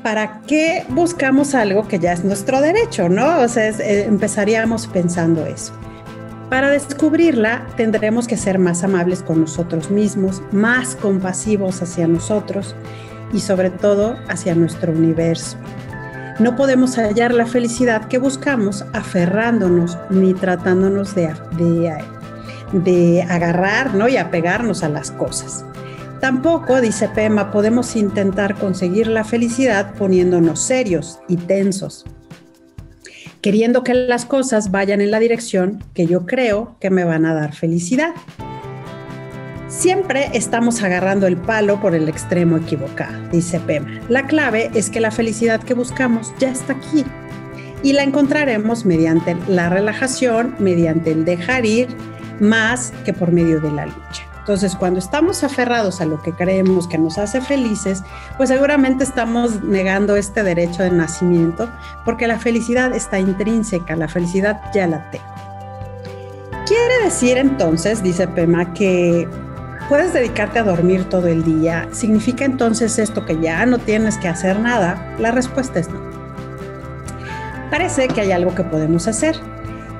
¿Para 0.01 0.41
qué 0.47 0.85
buscamos 0.89 1.53
algo 1.53 1.87
que 1.87 1.99
ya 1.99 2.13
es 2.13 2.23
nuestro 2.23 2.61
derecho, 2.61 3.09
no? 3.09 3.41
O 3.41 3.47
sea, 3.47 3.69
eh, 3.69 4.05
empezaríamos 4.07 4.87
pensando 4.87 5.45
eso. 5.45 5.71
Para 6.51 6.69
descubrirla 6.69 7.65
tendremos 7.77 8.27
que 8.27 8.35
ser 8.35 8.59
más 8.59 8.83
amables 8.83 9.23
con 9.23 9.39
nosotros 9.39 9.89
mismos, 9.89 10.41
más 10.51 10.97
compasivos 10.97 11.81
hacia 11.81 12.09
nosotros 12.09 12.75
y 13.31 13.39
sobre 13.39 13.69
todo 13.69 14.17
hacia 14.27 14.53
nuestro 14.53 14.91
universo. 14.91 15.55
No 16.39 16.57
podemos 16.57 16.97
hallar 16.97 17.33
la 17.33 17.45
felicidad 17.45 18.09
que 18.09 18.17
buscamos 18.17 18.83
aferrándonos 18.91 19.97
ni 20.09 20.33
tratándonos 20.33 21.15
de, 21.15 21.33
de, 22.73 23.21
agarrar 23.29 23.95
¿no? 23.95 24.09
y 24.09 24.17
apegarnos 24.17 24.83
a 24.83 24.89
las 24.89 25.11
cosas. 25.11 25.63
Tampoco, 26.19 26.81
dice 26.81 27.07
Pema, 27.07 27.49
podemos 27.51 27.95
intentar 27.95 28.55
conseguir 28.55 29.07
la 29.07 29.23
felicidad 29.23 29.93
poniéndonos 29.93 30.59
serios 30.59 31.21
y 31.29 31.37
tensos 31.37 32.05
queriendo 33.41 33.83
que 33.83 33.93
las 33.93 34.25
cosas 34.25 34.71
vayan 34.71 35.01
en 35.01 35.11
la 35.11 35.19
dirección 35.19 35.83
que 35.93 36.05
yo 36.05 36.25
creo 36.25 36.75
que 36.79 36.89
me 36.89 37.03
van 37.03 37.25
a 37.25 37.33
dar 37.33 37.53
felicidad. 37.53 38.13
Siempre 39.67 40.29
estamos 40.33 40.83
agarrando 40.83 41.27
el 41.27 41.37
palo 41.37 41.79
por 41.79 41.95
el 41.95 42.09
extremo 42.09 42.57
equivocado, 42.57 43.29
dice 43.31 43.59
Pema. 43.59 44.01
La 44.09 44.27
clave 44.27 44.69
es 44.75 44.89
que 44.89 44.99
la 44.99 45.11
felicidad 45.11 45.63
que 45.63 45.73
buscamos 45.73 46.33
ya 46.39 46.49
está 46.49 46.73
aquí 46.73 47.05
y 47.81 47.93
la 47.93 48.03
encontraremos 48.03 48.85
mediante 48.85 49.35
la 49.47 49.69
relajación, 49.69 50.55
mediante 50.59 51.11
el 51.11 51.25
dejar 51.25 51.65
ir, 51.65 51.87
más 52.39 52.91
que 53.05 53.13
por 53.13 53.31
medio 53.31 53.59
de 53.59 53.71
la 53.71 53.85
lucha. 53.85 54.30
Entonces, 54.41 54.75
cuando 54.75 54.99
estamos 54.99 55.43
aferrados 55.43 56.01
a 56.01 56.05
lo 56.05 56.21
que 56.21 56.33
creemos 56.33 56.87
que 56.87 56.97
nos 56.97 57.19
hace 57.19 57.41
felices, 57.41 58.03
pues 58.37 58.49
seguramente 58.49 59.03
estamos 59.03 59.63
negando 59.63 60.15
este 60.15 60.41
derecho 60.41 60.81
de 60.81 60.89
nacimiento, 60.89 61.69
porque 62.05 62.25
la 62.25 62.39
felicidad 62.39 62.93
está 62.95 63.19
intrínseca, 63.19 63.95
la 63.95 64.07
felicidad 64.07 64.59
ya 64.73 64.87
la 64.87 65.11
tengo. 65.11 65.25
Quiere 66.65 67.03
decir 67.03 67.37
entonces, 67.37 68.01
dice 68.01 68.27
Pema, 68.27 68.73
que 68.73 69.29
puedes 69.89 70.11
dedicarte 70.11 70.57
a 70.57 70.63
dormir 70.63 71.03
todo 71.07 71.27
el 71.27 71.43
día. 71.43 71.87
¿Significa 71.91 72.43
entonces 72.43 72.97
esto 72.97 73.25
que 73.25 73.39
ya 73.39 73.65
no 73.67 73.77
tienes 73.77 74.17
que 74.17 74.27
hacer 74.27 74.59
nada? 74.59 75.15
La 75.19 75.31
respuesta 75.31 75.79
es 75.79 75.89
no. 75.89 76.01
Parece 77.69 78.07
que 78.07 78.21
hay 78.21 78.31
algo 78.31 78.55
que 78.55 78.63
podemos 78.63 79.07
hacer. 79.07 79.35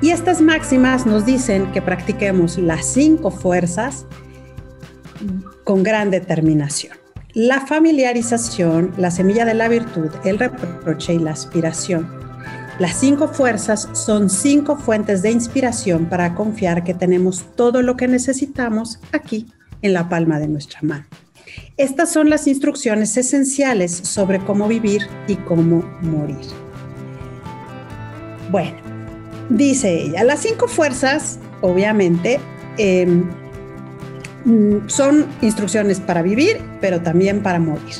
Y 0.00 0.10
estas 0.10 0.40
máximas 0.40 1.06
nos 1.06 1.24
dicen 1.24 1.70
que 1.70 1.80
practiquemos 1.80 2.58
las 2.58 2.86
cinco 2.86 3.30
fuerzas 3.30 4.04
con 5.64 5.82
gran 5.82 6.10
determinación. 6.10 6.96
La 7.34 7.66
familiarización, 7.66 8.92
la 8.98 9.10
semilla 9.10 9.44
de 9.44 9.54
la 9.54 9.68
virtud, 9.68 10.10
el 10.24 10.38
reproche 10.38 11.14
y 11.14 11.18
la 11.18 11.30
aspiración. 11.30 12.06
Las 12.78 12.98
cinco 12.98 13.28
fuerzas 13.28 13.88
son 13.92 14.28
cinco 14.28 14.76
fuentes 14.76 15.22
de 15.22 15.30
inspiración 15.30 16.06
para 16.06 16.34
confiar 16.34 16.84
que 16.84 16.94
tenemos 16.94 17.44
todo 17.56 17.80
lo 17.80 17.96
que 17.96 18.08
necesitamos 18.08 18.98
aquí 19.12 19.46
en 19.82 19.92
la 19.92 20.08
palma 20.08 20.38
de 20.38 20.48
nuestra 20.48 20.80
mano. 20.82 21.06
Estas 21.76 22.12
son 22.12 22.30
las 22.30 22.46
instrucciones 22.46 23.16
esenciales 23.16 23.92
sobre 23.92 24.38
cómo 24.38 24.68
vivir 24.68 25.06
y 25.26 25.36
cómo 25.36 25.82
morir. 26.02 26.46
Bueno, 28.50 28.76
dice 29.48 30.02
ella, 30.02 30.24
las 30.24 30.40
cinco 30.40 30.68
fuerzas, 30.68 31.38
obviamente, 31.60 32.40
eh, 32.78 33.22
son 34.86 35.26
instrucciones 35.40 36.00
para 36.00 36.22
vivir, 36.22 36.60
pero 36.80 37.00
también 37.00 37.42
para 37.42 37.58
morir. 37.58 37.94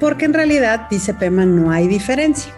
Porque 0.00 0.24
en 0.24 0.34
realidad, 0.34 0.88
dice 0.90 1.14
Pema, 1.14 1.44
no 1.44 1.70
hay 1.70 1.88
diferencia. 1.88 2.52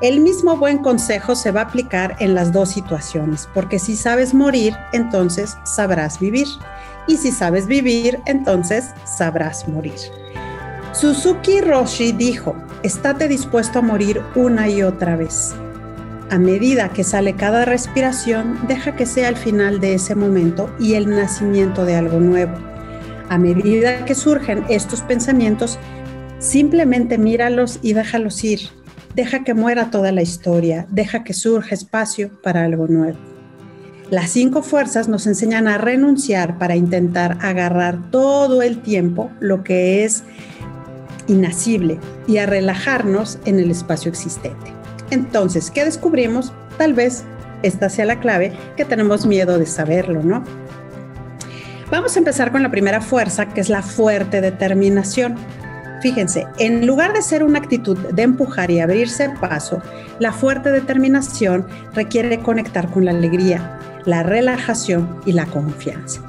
El 0.00 0.20
mismo 0.20 0.56
buen 0.56 0.78
consejo 0.78 1.34
se 1.34 1.50
va 1.50 1.62
a 1.62 1.64
aplicar 1.64 2.16
en 2.20 2.34
las 2.34 2.52
dos 2.52 2.70
situaciones, 2.70 3.48
porque 3.52 3.78
si 3.78 3.96
sabes 3.96 4.32
morir, 4.32 4.76
entonces 4.92 5.56
sabrás 5.64 6.20
vivir. 6.20 6.46
Y 7.08 7.16
si 7.16 7.32
sabes 7.32 7.66
vivir, 7.66 8.20
entonces 8.26 8.90
sabrás 9.04 9.66
morir. 9.66 9.98
Suzuki 10.92 11.60
Roshi 11.60 12.12
dijo, 12.12 12.54
estate 12.82 13.28
dispuesto 13.28 13.80
a 13.80 13.82
morir 13.82 14.22
una 14.34 14.68
y 14.68 14.82
otra 14.82 15.16
vez. 15.16 15.54
A 16.30 16.38
medida 16.38 16.90
que 16.90 17.04
sale 17.04 17.34
cada 17.36 17.64
respiración, 17.64 18.58
deja 18.68 18.94
que 18.94 19.06
sea 19.06 19.30
el 19.30 19.36
final 19.36 19.80
de 19.80 19.94
ese 19.94 20.14
momento 20.14 20.70
y 20.78 20.92
el 20.92 21.08
nacimiento 21.08 21.86
de 21.86 21.96
algo 21.96 22.20
nuevo. 22.20 22.52
A 23.30 23.38
medida 23.38 24.04
que 24.04 24.14
surgen 24.14 24.62
estos 24.68 25.00
pensamientos, 25.00 25.78
simplemente 26.38 27.16
míralos 27.16 27.78
y 27.80 27.94
déjalos 27.94 28.44
ir. 28.44 28.60
Deja 29.14 29.42
que 29.42 29.54
muera 29.54 29.90
toda 29.90 30.12
la 30.12 30.20
historia, 30.20 30.86
deja 30.90 31.24
que 31.24 31.32
surja 31.32 31.74
espacio 31.74 32.30
para 32.42 32.62
algo 32.64 32.86
nuevo. 32.88 33.18
Las 34.10 34.28
cinco 34.30 34.62
fuerzas 34.62 35.08
nos 35.08 35.26
enseñan 35.26 35.66
a 35.66 35.78
renunciar 35.78 36.58
para 36.58 36.76
intentar 36.76 37.38
agarrar 37.40 38.10
todo 38.10 38.60
el 38.60 38.82
tiempo 38.82 39.30
lo 39.40 39.64
que 39.64 40.04
es 40.04 40.24
inacible 41.26 41.98
y 42.26 42.36
a 42.36 42.44
relajarnos 42.44 43.38
en 43.46 43.58
el 43.60 43.70
espacio 43.70 44.10
existente. 44.10 44.77
Entonces, 45.10 45.70
¿qué 45.70 45.84
descubrimos? 45.84 46.52
Tal 46.76 46.94
vez 46.94 47.24
esta 47.62 47.88
sea 47.88 48.04
la 48.04 48.20
clave, 48.20 48.52
que 48.76 48.84
tenemos 48.84 49.26
miedo 49.26 49.58
de 49.58 49.66
saberlo, 49.66 50.22
¿no? 50.22 50.44
Vamos 51.90 52.14
a 52.16 52.18
empezar 52.18 52.52
con 52.52 52.62
la 52.62 52.70
primera 52.70 53.00
fuerza, 53.00 53.48
que 53.48 53.60
es 53.60 53.68
la 53.68 53.82
fuerte 53.82 54.40
determinación. 54.40 55.36
Fíjense, 56.02 56.46
en 56.58 56.86
lugar 56.86 57.12
de 57.12 57.22
ser 57.22 57.42
una 57.42 57.58
actitud 57.58 57.96
de 57.96 58.22
empujar 58.22 58.70
y 58.70 58.80
abrirse 58.80 59.30
paso, 59.40 59.82
la 60.20 60.32
fuerte 60.32 60.70
determinación 60.70 61.66
requiere 61.94 62.38
conectar 62.40 62.90
con 62.90 63.04
la 63.04 63.10
alegría, 63.10 63.78
la 64.04 64.22
relajación 64.22 65.20
y 65.24 65.32
la 65.32 65.46
confianza. 65.46 66.22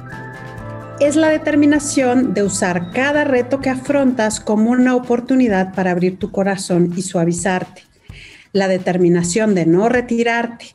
Es 0.98 1.14
la 1.14 1.28
determinación 1.28 2.34
de 2.34 2.42
usar 2.42 2.90
cada 2.90 3.24
reto 3.24 3.60
que 3.60 3.70
afrontas 3.70 4.40
como 4.40 4.70
una 4.70 4.94
oportunidad 4.94 5.72
para 5.74 5.92
abrir 5.92 6.18
tu 6.18 6.30
corazón 6.32 6.92
y 6.96 7.02
suavizarte 7.02 7.89
la 8.52 8.68
determinación 8.68 9.54
de 9.54 9.66
no 9.66 9.88
retirarte. 9.88 10.74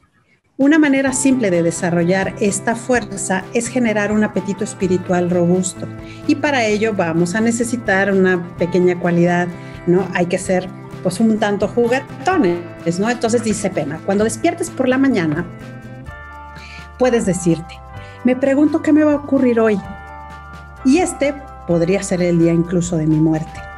Una 0.57 0.79
manera 0.79 1.11
simple 1.11 1.51
de 1.51 1.63
desarrollar 1.63 2.33
esta 2.39 2.75
fuerza 2.75 3.43
es 3.53 3.67
generar 3.67 4.13
un 4.13 4.23
apetito 4.23 4.63
espiritual 4.63 5.29
robusto 5.29 5.85
y 6.27 6.35
para 6.35 6.65
ello 6.65 6.93
vamos 6.93 7.35
a 7.35 7.41
necesitar 7.41 8.11
una 8.13 8.55
pequeña 8.57 8.97
cualidad, 8.97 9.49
¿no? 9.85 10.07
Hay 10.13 10.27
que 10.27 10.37
ser 10.37 10.69
pues 11.03 11.19
un 11.19 11.37
tanto 11.39 11.67
juguetones, 11.67 12.99
¿no? 12.99 13.09
Entonces 13.09 13.43
dice 13.43 13.69
Pena, 13.69 13.99
cuando 14.05 14.23
despiertes 14.23 14.69
por 14.69 14.87
la 14.87 14.97
mañana, 14.97 15.45
puedes 16.97 17.25
decirte, 17.25 17.77
me 18.23 18.37
pregunto 18.37 18.81
qué 18.81 18.93
me 18.93 19.03
va 19.03 19.11
a 19.11 19.17
ocurrir 19.17 19.59
hoy. 19.59 19.77
Y 20.85 20.99
este 20.99 21.35
podría 21.67 22.01
ser 22.01 22.21
el 22.21 22.39
día 22.39 22.53
incluso 22.53 22.95
de 22.95 23.07
mi 23.07 23.17
muerte. 23.17 23.74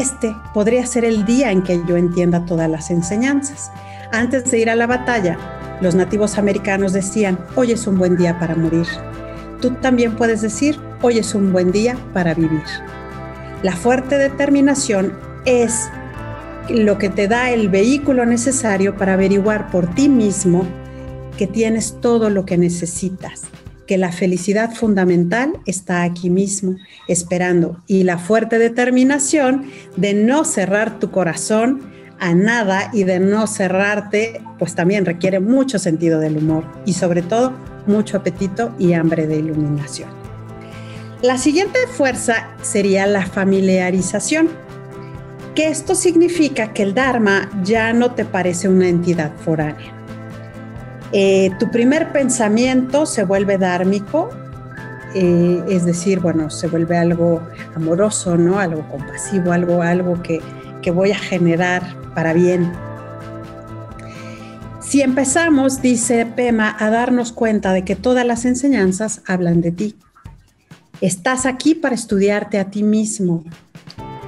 Este 0.00 0.36
podría 0.54 0.86
ser 0.86 1.04
el 1.04 1.24
día 1.24 1.50
en 1.50 1.62
que 1.62 1.82
yo 1.86 1.96
entienda 1.96 2.44
todas 2.44 2.70
las 2.70 2.90
enseñanzas. 2.90 3.70
Antes 4.12 4.50
de 4.50 4.58
ir 4.58 4.70
a 4.70 4.76
la 4.76 4.86
batalla, 4.86 5.38
los 5.80 5.94
nativos 5.94 6.38
americanos 6.38 6.92
decían, 6.92 7.38
hoy 7.54 7.72
es 7.72 7.86
un 7.86 7.98
buen 7.98 8.16
día 8.16 8.38
para 8.38 8.54
morir. 8.54 8.86
Tú 9.60 9.70
también 9.70 10.16
puedes 10.16 10.42
decir, 10.42 10.78
hoy 11.02 11.18
es 11.18 11.34
un 11.34 11.52
buen 11.52 11.72
día 11.72 11.96
para 12.12 12.34
vivir. 12.34 12.62
La 13.62 13.72
fuerte 13.72 14.18
determinación 14.18 15.18
es 15.44 15.88
lo 16.68 16.98
que 16.98 17.08
te 17.08 17.28
da 17.28 17.50
el 17.50 17.68
vehículo 17.68 18.26
necesario 18.26 18.96
para 18.96 19.14
averiguar 19.14 19.70
por 19.70 19.94
ti 19.94 20.08
mismo 20.08 20.66
que 21.38 21.46
tienes 21.46 22.00
todo 22.00 22.30
lo 22.30 22.44
que 22.44 22.58
necesitas, 22.58 23.42
que 23.86 23.98
la 23.98 24.12
felicidad 24.12 24.74
fundamental 24.74 25.58
está 25.66 26.02
aquí 26.02 26.30
mismo, 26.30 26.76
esperando, 27.08 27.82
y 27.86 28.02
la 28.02 28.18
fuerte 28.18 28.58
determinación 28.58 29.70
de 29.96 30.14
no 30.14 30.44
cerrar 30.44 30.98
tu 30.98 31.10
corazón 31.10 31.82
a 32.18 32.34
nada 32.34 32.90
y 32.92 33.04
de 33.04 33.20
no 33.20 33.46
cerrarte, 33.46 34.40
pues 34.58 34.74
también 34.74 35.04
requiere 35.04 35.40
mucho 35.40 35.78
sentido 35.78 36.18
del 36.20 36.38
humor 36.38 36.64
y 36.84 36.94
sobre 36.94 37.22
todo 37.22 37.52
mucho 37.86 38.16
apetito 38.16 38.74
y 38.78 38.94
hambre 38.94 39.26
de 39.26 39.36
iluminación. 39.36 40.08
La 41.22 41.38
siguiente 41.38 41.78
fuerza 41.86 42.48
sería 42.62 43.06
la 43.06 43.24
familiarización, 43.26 44.48
que 45.54 45.68
esto 45.68 45.94
significa 45.94 46.74
que 46.74 46.82
el 46.82 46.94
Dharma 46.94 47.50
ya 47.62 47.92
no 47.94 48.12
te 48.12 48.26
parece 48.26 48.68
una 48.68 48.88
entidad 48.88 49.32
foránea. 49.36 49.95
Eh, 51.18 51.50
tu 51.58 51.70
primer 51.70 52.12
pensamiento 52.12 53.06
se 53.06 53.24
vuelve 53.24 53.56
dármico, 53.56 54.28
eh, 55.14 55.64
es 55.66 55.86
decir, 55.86 56.20
bueno, 56.20 56.50
se 56.50 56.68
vuelve 56.68 56.98
algo 56.98 57.40
amoroso, 57.74 58.36
¿no? 58.36 58.58
Algo 58.58 58.86
compasivo, 58.90 59.50
algo, 59.50 59.80
algo 59.80 60.22
que, 60.22 60.42
que 60.82 60.90
voy 60.90 61.12
a 61.12 61.18
generar 61.18 61.82
para 62.14 62.34
bien. 62.34 62.70
Si 64.80 65.00
empezamos, 65.00 65.80
dice 65.80 66.26
Pema, 66.26 66.76
a 66.78 66.90
darnos 66.90 67.32
cuenta 67.32 67.72
de 67.72 67.82
que 67.82 67.96
todas 67.96 68.26
las 68.26 68.44
enseñanzas 68.44 69.22
hablan 69.26 69.62
de 69.62 69.72
ti. 69.72 69.96
Estás 71.00 71.46
aquí 71.46 71.74
para 71.74 71.94
estudiarte 71.94 72.58
a 72.58 72.66
ti 72.66 72.82
mismo. 72.82 73.42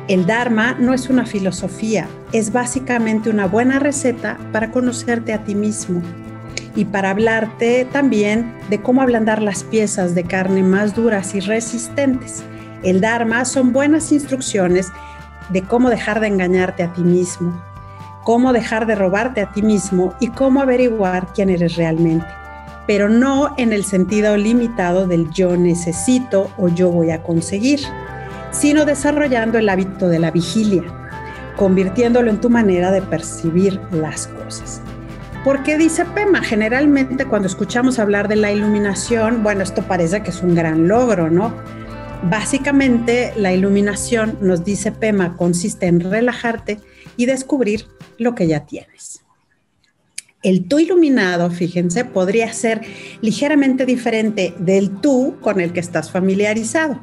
El 0.09 0.25
Dharma 0.25 0.75
no 0.80 0.95
es 0.95 1.11
una 1.11 1.26
filosofía, 1.26 2.09
es 2.33 2.50
básicamente 2.50 3.28
una 3.28 3.47
buena 3.47 3.78
receta 3.78 4.38
para 4.52 4.71
conocerte 4.71 5.35
a 5.35 5.45
ti 5.45 5.54
mismo 5.54 6.00
y 6.74 6.84
para 6.84 7.10
hablarte 7.10 7.86
también 7.92 8.54
de 8.70 8.80
cómo 8.80 9.02
ablandar 9.02 9.42
las 9.42 9.64
piezas 9.64 10.14
de 10.14 10.24
carne 10.24 10.62
más 10.62 10.94
duras 10.94 11.34
y 11.34 11.40
resistentes. 11.40 12.42
El 12.82 13.00
Dharma 13.00 13.44
son 13.44 13.72
buenas 13.72 14.12
instrucciones 14.12 14.88
de 15.50 15.62
cómo 15.62 15.90
dejar 15.90 16.20
de 16.20 16.28
engañarte 16.28 16.82
a 16.82 16.92
ti 16.92 17.02
mismo, 17.02 17.62
cómo 18.24 18.52
dejar 18.52 18.86
de 18.86 18.94
robarte 18.94 19.40
a 19.40 19.52
ti 19.52 19.62
mismo 19.62 20.14
y 20.20 20.28
cómo 20.28 20.60
averiguar 20.60 21.28
quién 21.34 21.50
eres 21.50 21.76
realmente 21.76 22.26
pero 22.88 23.10
no 23.10 23.52
en 23.58 23.74
el 23.74 23.84
sentido 23.84 24.38
limitado 24.38 25.06
del 25.06 25.30
yo 25.30 25.58
necesito 25.58 26.50
o 26.56 26.68
yo 26.68 26.90
voy 26.90 27.10
a 27.10 27.22
conseguir, 27.22 27.80
sino 28.50 28.86
desarrollando 28.86 29.58
el 29.58 29.68
hábito 29.68 30.08
de 30.08 30.18
la 30.18 30.30
vigilia, 30.30 30.84
convirtiéndolo 31.56 32.30
en 32.30 32.40
tu 32.40 32.48
manera 32.48 32.90
de 32.90 33.02
percibir 33.02 33.78
las 33.92 34.26
cosas. 34.28 34.80
Porque 35.45 35.78
dice 35.78 36.04
Pema, 36.04 36.42
generalmente 36.42 37.25
cuando 37.25 37.47
escuchamos 37.47 37.99
hablar 37.99 38.28
de 38.28 38.37
la 38.37 38.52
iluminación, 38.52 39.42
bueno, 39.42 39.62
esto 39.62 39.83
parece 39.83 40.23
que 40.23 40.30
es 40.30 40.42
un 40.42 40.54
gran 40.54 40.88
logro, 40.88 41.30
¿no? 41.30 41.54
Básicamente 42.25 43.33
la 43.37 43.52
iluminación, 43.52 44.37
nos 44.40 44.64
dice 44.64 44.90
Pema, 44.90 45.37
consiste 45.37 45.87
en 45.87 46.01
relajarte 46.01 46.81
y 47.16 47.27
descubrir 47.27 47.87
lo 48.18 48.35
que 48.35 48.48
ya 48.48 48.66
tienes. 48.66 49.22
El 50.42 50.66
tú 50.66 50.81
iluminado, 50.81 51.51
fíjense, 51.51 52.05
podría 52.05 52.53
ser 52.53 52.81
ligeramente 53.20 53.87
diferente 53.87 54.55
del 54.59 55.01
tú 55.01 55.37
con 55.40 55.61
el 55.61 55.72
que 55.72 55.81
estás 55.81 56.11
familiarizado, 56.11 57.01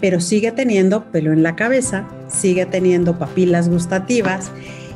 pero 0.00 0.20
sigue 0.20 0.52
teniendo 0.52 1.10
pelo 1.10 1.32
en 1.32 1.42
la 1.42 1.56
cabeza, 1.56 2.08
sigue 2.28 2.64
teniendo 2.64 3.18
papilas 3.18 3.68
gustativas 3.68 4.50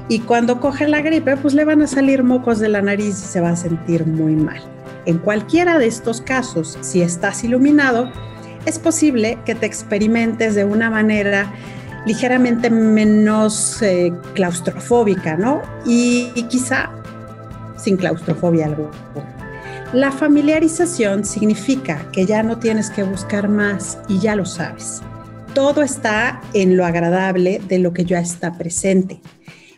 y 0.09 0.21
cuando 0.21 0.61
coge 0.61 0.87
la 0.87 1.01
gripe, 1.01 1.37
pues 1.37 1.55
le 1.55 1.65
van 1.65 1.83
a 1.83 1.87
salir 1.87 2.23
mocos 2.23 2.59
de 2.59 2.69
la 2.69 2.83
nariz 2.83 3.23
y 3.23 3.27
se 3.27 3.41
va 3.41 3.51
a 3.51 3.57
sentir 3.57 4.07
muy 4.07 4.37
mal. 4.37 4.61
En 5.05 5.19
cualquiera 5.19 5.79
de 5.79 5.87
estos 5.87 6.21
casos, 6.21 6.79
si 6.81 7.03
estás 7.03 7.43
iluminado, 7.45 8.11
es 8.67 8.79
posible 8.79 9.39
que 9.45 9.55
te 9.55 9.67
experimentes 9.67 10.55
de 10.55 10.65
una 10.65 10.91
manera 10.91 11.53
ligeramente 12.07 12.71
menos 12.71 13.83
eh, 13.83 14.13
claustrofóbica, 14.35 15.37
¿no? 15.37 15.63
Y, 15.85 16.31
y 16.35 16.45
quizá 16.45 16.91
sin 17.77 17.97
claustrofobia 17.97 18.67
alguna. 18.67 18.91
La 19.93 20.11
familiarización 20.11 21.25
significa 21.25 22.11
que 22.13 22.27
ya 22.27 22.43
no 22.43 22.59
tienes 22.59 22.91
que 22.91 23.03
buscar 23.03 23.49
más 23.49 23.99
y 24.09 24.19
ya 24.19 24.35
lo 24.37 24.45
sabes. 24.45 25.03
Todo 25.55 25.83
está 25.83 26.41
en 26.53 26.77
lo 26.77 26.85
agradable 26.85 27.61
de 27.67 27.79
lo 27.79 27.93
que 27.93 28.05
ya 28.05 28.19
está 28.19 28.53
presente, 28.59 29.21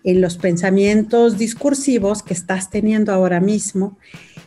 en 0.04 0.20
los 0.20 0.37
pensamientos 0.38 1.38
discursivos 1.38 2.22
que 2.22 2.34
estás 2.34 2.70
teniendo 2.70 3.12
ahora 3.12 3.40
mismo 3.40 3.98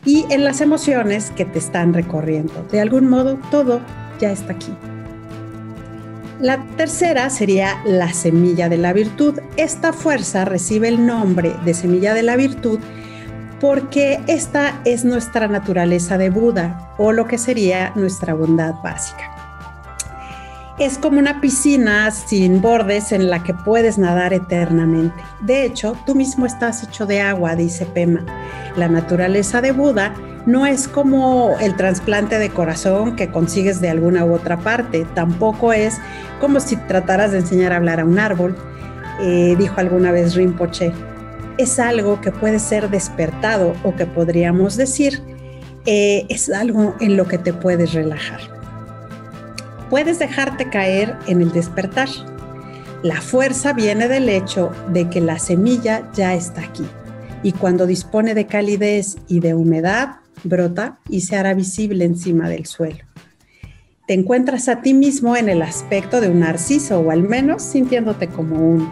y 0.04 0.24
en 0.30 0.44
las 0.44 0.60
emociones 0.60 1.30
que 1.36 1.44
te 1.44 1.58
están 1.58 1.94
recorriendo. 1.94 2.66
De 2.70 2.80
algún 2.80 3.08
modo, 3.08 3.38
todo 3.50 3.80
ya 4.20 4.32
está 4.32 4.52
aquí. 4.52 4.72
La 6.40 6.64
tercera 6.76 7.30
sería 7.30 7.80
la 7.84 8.12
semilla 8.12 8.68
de 8.68 8.78
la 8.78 8.92
virtud. 8.92 9.38
Esta 9.56 9.92
fuerza 9.92 10.44
recibe 10.44 10.88
el 10.88 11.06
nombre 11.06 11.54
de 11.64 11.72
semilla 11.72 12.14
de 12.14 12.24
la 12.24 12.36
virtud 12.36 12.80
porque 13.60 14.20
esta 14.26 14.80
es 14.84 15.04
nuestra 15.04 15.46
naturaleza 15.46 16.18
de 16.18 16.30
Buda 16.30 16.94
o 16.98 17.12
lo 17.12 17.28
que 17.28 17.38
sería 17.38 17.92
nuestra 17.94 18.34
bondad 18.34 18.74
básica. 18.82 19.31
Es 20.82 20.98
como 20.98 21.20
una 21.20 21.40
piscina 21.40 22.10
sin 22.10 22.60
bordes 22.60 23.12
en 23.12 23.30
la 23.30 23.44
que 23.44 23.54
puedes 23.54 23.98
nadar 23.98 24.32
eternamente. 24.32 25.14
De 25.40 25.64
hecho, 25.64 25.96
tú 26.06 26.16
mismo 26.16 26.44
estás 26.44 26.82
hecho 26.82 27.06
de 27.06 27.20
agua, 27.20 27.54
dice 27.54 27.86
Pema. 27.86 28.26
La 28.76 28.88
naturaleza 28.88 29.60
de 29.60 29.70
Buda 29.70 30.12
no 30.44 30.66
es 30.66 30.88
como 30.88 31.54
el 31.60 31.76
trasplante 31.76 32.40
de 32.40 32.50
corazón 32.50 33.14
que 33.14 33.30
consigues 33.30 33.80
de 33.80 33.90
alguna 33.90 34.24
u 34.24 34.34
otra 34.34 34.58
parte. 34.58 35.06
Tampoco 35.14 35.72
es 35.72 35.98
como 36.40 36.58
si 36.58 36.74
trataras 36.74 37.30
de 37.30 37.38
enseñar 37.38 37.72
a 37.72 37.76
hablar 37.76 38.00
a 38.00 38.04
un 38.04 38.18
árbol, 38.18 38.56
eh, 39.20 39.54
dijo 39.56 39.78
alguna 39.78 40.10
vez 40.10 40.34
Rinpoche 40.34 40.92
es 41.58 41.78
algo 41.78 42.20
que 42.20 42.32
puede 42.32 42.58
ser 42.58 42.90
despertado 42.90 43.74
o 43.84 43.94
que 43.94 44.06
podríamos 44.06 44.76
decir 44.76 45.22
eh, 45.86 46.26
es 46.28 46.50
algo 46.50 46.96
en 46.98 47.16
lo 47.16 47.28
que 47.28 47.38
te 47.38 47.52
puedes 47.52 47.92
relajar. 47.92 48.51
Puedes 49.92 50.18
dejarte 50.18 50.70
caer 50.70 51.18
en 51.26 51.42
el 51.42 51.52
despertar. 51.52 52.08
La 53.02 53.20
fuerza 53.20 53.74
viene 53.74 54.08
del 54.08 54.30
hecho 54.30 54.70
de 54.88 55.10
que 55.10 55.20
la 55.20 55.38
semilla 55.38 56.10
ya 56.14 56.32
está 56.32 56.62
aquí 56.62 56.86
y 57.42 57.52
cuando 57.52 57.86
dispone 57.86 58.34
de 58.34 58.46
calidez 58.46 59.18
y 59.28 59.40
de 59.40 59.52
humedad, 59.52 60.20
brota 60.44 60.98
y 61.10 61.20
se 61.20 61.36
hará 61.36 61.52
visible 61.52 62.06
encima 62.06 62.48
del 62.48 62.64
suelo. 62.64 63.04
Te 64.06 64.14
encuentras 64.14 64.70
a 64.70 64.80
ti 64.80 64.94
mismo 64.94 65.36
en 65.36 65.50
el 65.50 65.60
aspecto 65.60 66.22
de 66.22 66.30
un 66.30 66.40
narciso 66.40 67.00
o 67.00 67.10
al 67.10 67.22
menos 67.22 67.62
sintiéndote 67.62 68.28
como 68.28 68.66
uno 68.66 68.90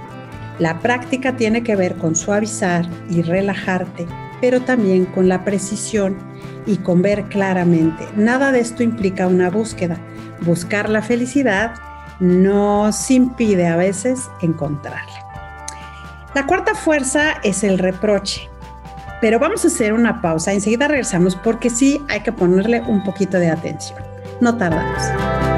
la 0.61 0.79
práctica 0.81 1.39
tiene 1.39 1.63
que 1.63 1.75
ver 1.75 1.95
con 1.95 2.15
suavizar 2.15 2.87
y 3.09 3.23
relajarte, 3.23 4.07
pero 4.43 4.61
también 4.61 5.07
con 5.07 5.27
la 5.27 5.43
precisión 5.43 6.19
y 6.67 6.79
con 6.79 7.03
ver 7.03 7.25
claramente. 7.25 8.07
Nada 8.17 8.53
de 8.53 8.61
esto 8.61 8.83
implica 8.83 9.27
una 9.27 9.51
búsqueda. 9.51 9.99
Buscar 10.43 10.89
la 10.89 11.03
felicidad 11.03 11.75
nos 12.21 13.11
impide 13.11 13.67
a 13.67 13.77
veces 13.77 14.29
encontrarla. 14.43 15.27
La 16.35 16.47
cuarta 16.47 16.75
fuerza 16.75 17.33
es 17.43 17.65
el 17.65 17.79
reproche. 17.79 18.49
Pero 19.21 19.39
vamos 19.39 19.65
a 19.65 19.69
hacer 19.69 19.93
una 19.93 20.23
pausa, 20.23 20.53
enseguida 20.53 20.89
regresamos 20.89 21.37
porque 21.37 21.69
sí 21.69 22.01
hay 22.09 22.21
que 22.21 22.33
ponerle 22.33 22.81
un 22.83 23.05
poquito 23.05 23.39
de 23.39 23.51
atención. 23.51 23.99
No 24.41 24.57
tardamos. 24.57 25.50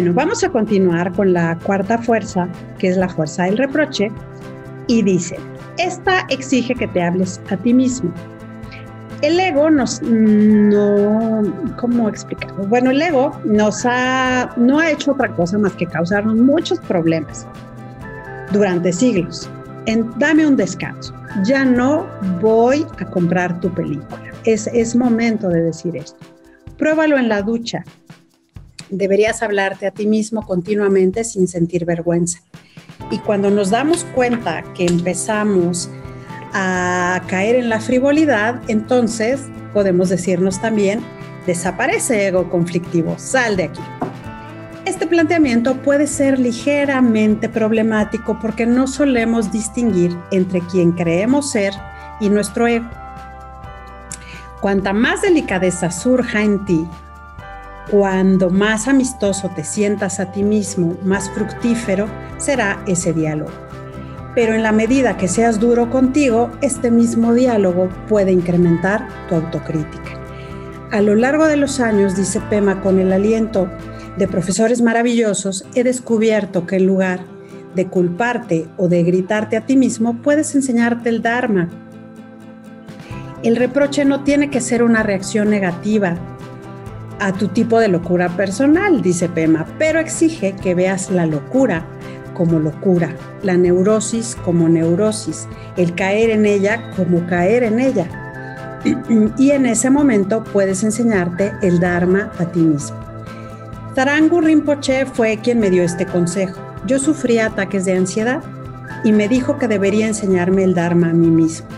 Bueno, 0.00 0.14
vamos 0.14 0.42
a 0.42 0.48
continuar 0.48 1.12
con 1.12 1.34
la 1.34 1.58
cuarta 1.58 1.98
fuerza, 1.98 2.48
que 2.78 2.88
es 2.88 2.96
la 2.96 3.06
fuerza 3.06 3.42
del 3.42 3.58
reproche, 3.58 4.10
y 4.86 5.02
dice, 5.02 5.36
esta 5.76 6.20
exige 6.30 6.74
que 6.74 6.88
te 6.88 7.02
hables 7.02 7.38
a 7.50 7.56
ti 7.58 7.74
mismo. 7.74 8.10
El 9.20 9.38
ego 9.38 9.68
nos, 9.68 10.00
no, 10.00 11.42
¿cómo 11.78 12.08
explicarlo? 12.08 12.64
Bueno, 12.68 12.92
el 12.92 13.02
ego 13.02 13.38
nos 13.44 13.84
ha, 13.84 14.50
no 14.56 14.78
ha 14.78 14.90
hecho 14.90 15.12
otra 15.12 15.36
cosa 15.36 15.58
más 15.58 15.74
que 15.74 15.84
causarnos 15.84 16.36
muchos 16.36 16.80
problemas 16.80 17.46
durante 18.52 18.94
siglos. 18.94 19.50
En, 19.84 20.10
dame 20.18 20.46
un 20.46 20.56
descanso. 20.56 21.12
Ya 21.44 21.62
no 21.62 22.06
voy 22.40 22.86
a 22.98 23.04
comprar 23.04 23.60
tu 23.60 23.70
película. 23.74 24.32
Es, 24.46 24.66
es 24.68 24.96
momento 24.96 25.50
de 25.50 25.60
decir 25.60 25.94
esto. 25.94 26.16
Pruébalo 26.78 27.18
en 27.18 27.28
la 27.28 27.42
ducha. 27.42 27.84
Deberías 28.90 29.42
hablarte 29.42 29.86
a 29.86 29.90
ti 29.90 30.06
mismo 30.06 30.46
continuamente 30.46 31.24
sin 31.24 31.48
sentir 31.48 31.84
vergüenza. 31.84 32.40
Y 33.10 33.18
cuando 33.18 33.50
nos 33.50 33.70
damos 33.70 34.04
cuenta 34.14 34.62
que 34.74 34.86
empezamos 34.86 35.90
a 36.52 37.22
caer 37.28 37.56
en 37.56 37.68
la 37.68 37.80
frivolidad, 37.80 38.60
entonces 38.68 39.40
podemos 39.72 40.08
decirnos 40.08 40.60
también, 40.60 41.00
desaparece 41.46 42.26
ego 42.26 42.50
conflictivo, 42.50 43.18
sal 43.18 43.56
de 43.56 43.64
aquí. 43.64 43.80
Este 44.84 45.06
planteamiento 45.06 45.76
puede 45.82 46.06
ser 46.06 46.38
ligeramente 46.38 47.48
problemático 47.48 48.38
porque 48.40 48.66
no 48.66 48.86
solemos 48.86 49.52
distinguir 49.52 50.16
entre 50.30 50.60
quien 50.62 50.92
creemos 50.92 51.50
ser 51.50 51.72
y 52.20 52.28
nuestro 52.28 52.66
ego. 52.66 52.88
Cuanta 54.60 54.92
más 54.92 55.22
delicadeza 55.22 55.90
surja 55.90 56.42
en 56.42 56.64
ti, 56.64 56.86
cuando 57.90 58.50
más 58.50 58.86
amistoso 58.86 59.50
te 59.54 59.64
sientas 59.64 60.20
a 60.20 60.30
ti 60.30 60.44
mismo, 60.44 60.96
más 61.02 61.28
fructífero 61.30 62.06
será 62.38 62.82
ese 62.86 63.12
diálogo. 63.12 63.50
Pero 64.34 64.54
en 64.54 64.62
la 64.62 64.70
medida 64.70 65.16
que 65.16 65.26
seas 65.26 65.58
duro 65.58 65.90
contigo, 65.90 66.50
este 66.62 66.92
mismo 66.92 67.34
diálogo 67.34 67.88
puede 68.08 68.30
incrementar 68.30 69.08
tu 69.28 69.34
autocrítica. 69.34 70.20
A 70.92 71.00
lo 71.00 71.16
largo 71.16 71.46
de 71.46 71.56
los 71.56 71.80
años, 71.80 72.16
dice 72.16 72.40
Pema, 72.48 72.80
con 72.80 73.00
el 73.00 73.12
aliento 73.12 73.68
de 74.16 74.28
profesores 74.28 74.82
maravillosos, 74.82 75.64
he 75.74 75.82
descubierto 75.82 76.66
que 76.66 76.76
en 76.76 76.86
lugar 76.86 77.20
de 77.74 77.86
culparte 77.86 78.68
o 78.76 78.88
de 78.88 79.02
gritarte 79.02 79.56
a 79.56 79.66
ti 79.66 79.76
mismo, 79.76 80.22
puedes 80.22 80.54
enseñarte 80.54 81.08
el 81.08 81.22
Dharma. 81.22 81.68
El 83.42 83.56
reproche 83.56 84.04
no 84.04 84.22
tiene 84.22 84.50
que 84.50 84.60
ser 84.60 84.82
una 84.82 85.02
reacción 85.02 85.50
negativa 85.50 86.16
a 87.20 87.32
tu 87.32 87.48
tipo 87.48 87.78
de 87.78 87.88
locura 87.88 88.28
personal, 88.30 89.02
dice 89.02 89.28
Pema, 89.28 89.66
pero 89.78 90.00
exige 90.00 90.56
que 90.56 90.74
veas 90.74 91.10
la 91.10 91.26
locura 91.26 91.84
como 92.34 92.58
locura, 92.58 93.14
la 93.42 93.56
neurosis 93.56 94.34
como 94.44 94.68
neurosis, 94.68 95.46
el 95.76 95.94
caer 95.94 96.30
en 96.30 96.46
ella 96.46 96.90
como 96.96 97.26
caer 97.26 97.62
en 97.62 97.78
ella. 97.78 98.08
Y 99.36 99.50
en 99.50 99.66
ese 99.66 99.90
momento 99.90 100.42
puedes 100.42 100.82
enseñarte 100.82 101.52
el 101.60 101.80
Dharma 101.80 102.32
a 102.38 102.46
ti 102.46 102.60
mismo. 102.60 102.98
Tarangu 103.94 104.40
Rinpoche 104.40 105.04
fue 105.04 105.38
quien 105.42 105.60
me 105.60 105.68
dio 105.68 105.82
este 105.82 106.06
consejo. 106.06 106.58
Yo 106.86 106.98
sufría 106.98 107.46
ataques 107.46 107.84
de 107.84 107.92
ansiedad 107.92 108.42
y 109.04 109.12
me 109.12 109.28
dijo 109.28 109.58
que 109.58 109.68
debería 109.68 110.06
enseñarme 110.06 110.64
el 110.64 110.74
Dharma 110.74 111.10
a 111.10 111.12
mí 111.12 111.28
mismo. 111.28 111.68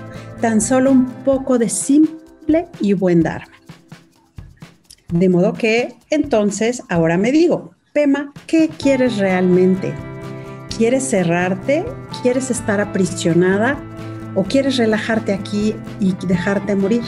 Tan 0.41 0.61
solo 0.61 0.93
un 0.93 1.07
poco 1.25 1.59
de 1.59 1.69
simple 1.69 2.69
y 2.81 2.93
buen 2.93 3.25
Dharma. 3.25 3.53
De 5.13 5.29
modo 5.29 5.53
que 5.53 5.95
entonces 6.09 6.83
ahora 6.89 7.19
me 7.19 7.33
digo, 7.33 7.73
Pema, 7.93 8.33
¿qué 8.47 8.71
quieres 8.71 9.19
realmente? 9.19 9.93
¿Quieres 10.75 11.05
cerrarte? 11.05 11.85
¿Quieres 12.23 12.51
estar 12.51 12.81
aprisionada? 12.81 13.79
¿O 14.35 14.45
quieres 14.45 14.79
relajarte 14.79 15.35
aquí 15.35 15.77
y 16.01 16.15
dejarte 16.27 16.75
morir? 16.75 17.03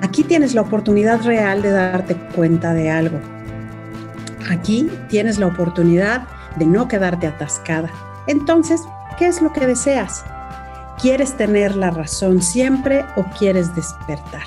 Aquí 0.00 0.24
tienes 0.24 0.54
la 0.54 0.62
oportunidad 0.62 1.20
real 1.20 1.60
de 1.60 1.70
darte 1.70 2.16
cuenta 2.34 2.72
de 2.72 2.90
algo. 2.90 3.20
Aquí 4.50 4.88
tienes 5.10 5.38
la 5.38 5.48
oportunidad 5.48 6.26
de 6.56 6.64
no 6.64 6.88
quedarte 6.88 7.26
atascada. 7.26 7.90
Entonces, 8.26 8.80
¿qué 9.18 9.26
es 9.26 9.42
lo 9.42 9.52
que 9.52 9.66
deseas? 9.66 10.24
¿Quieres 10.98 11.36
tener 11.36 11.76
la 11.76 11.90
razón 11.90 12.40
siempre 12.40 13.04
o 13.16 13.24
quieres 13.38 13.74
despertar? 13.74 14.46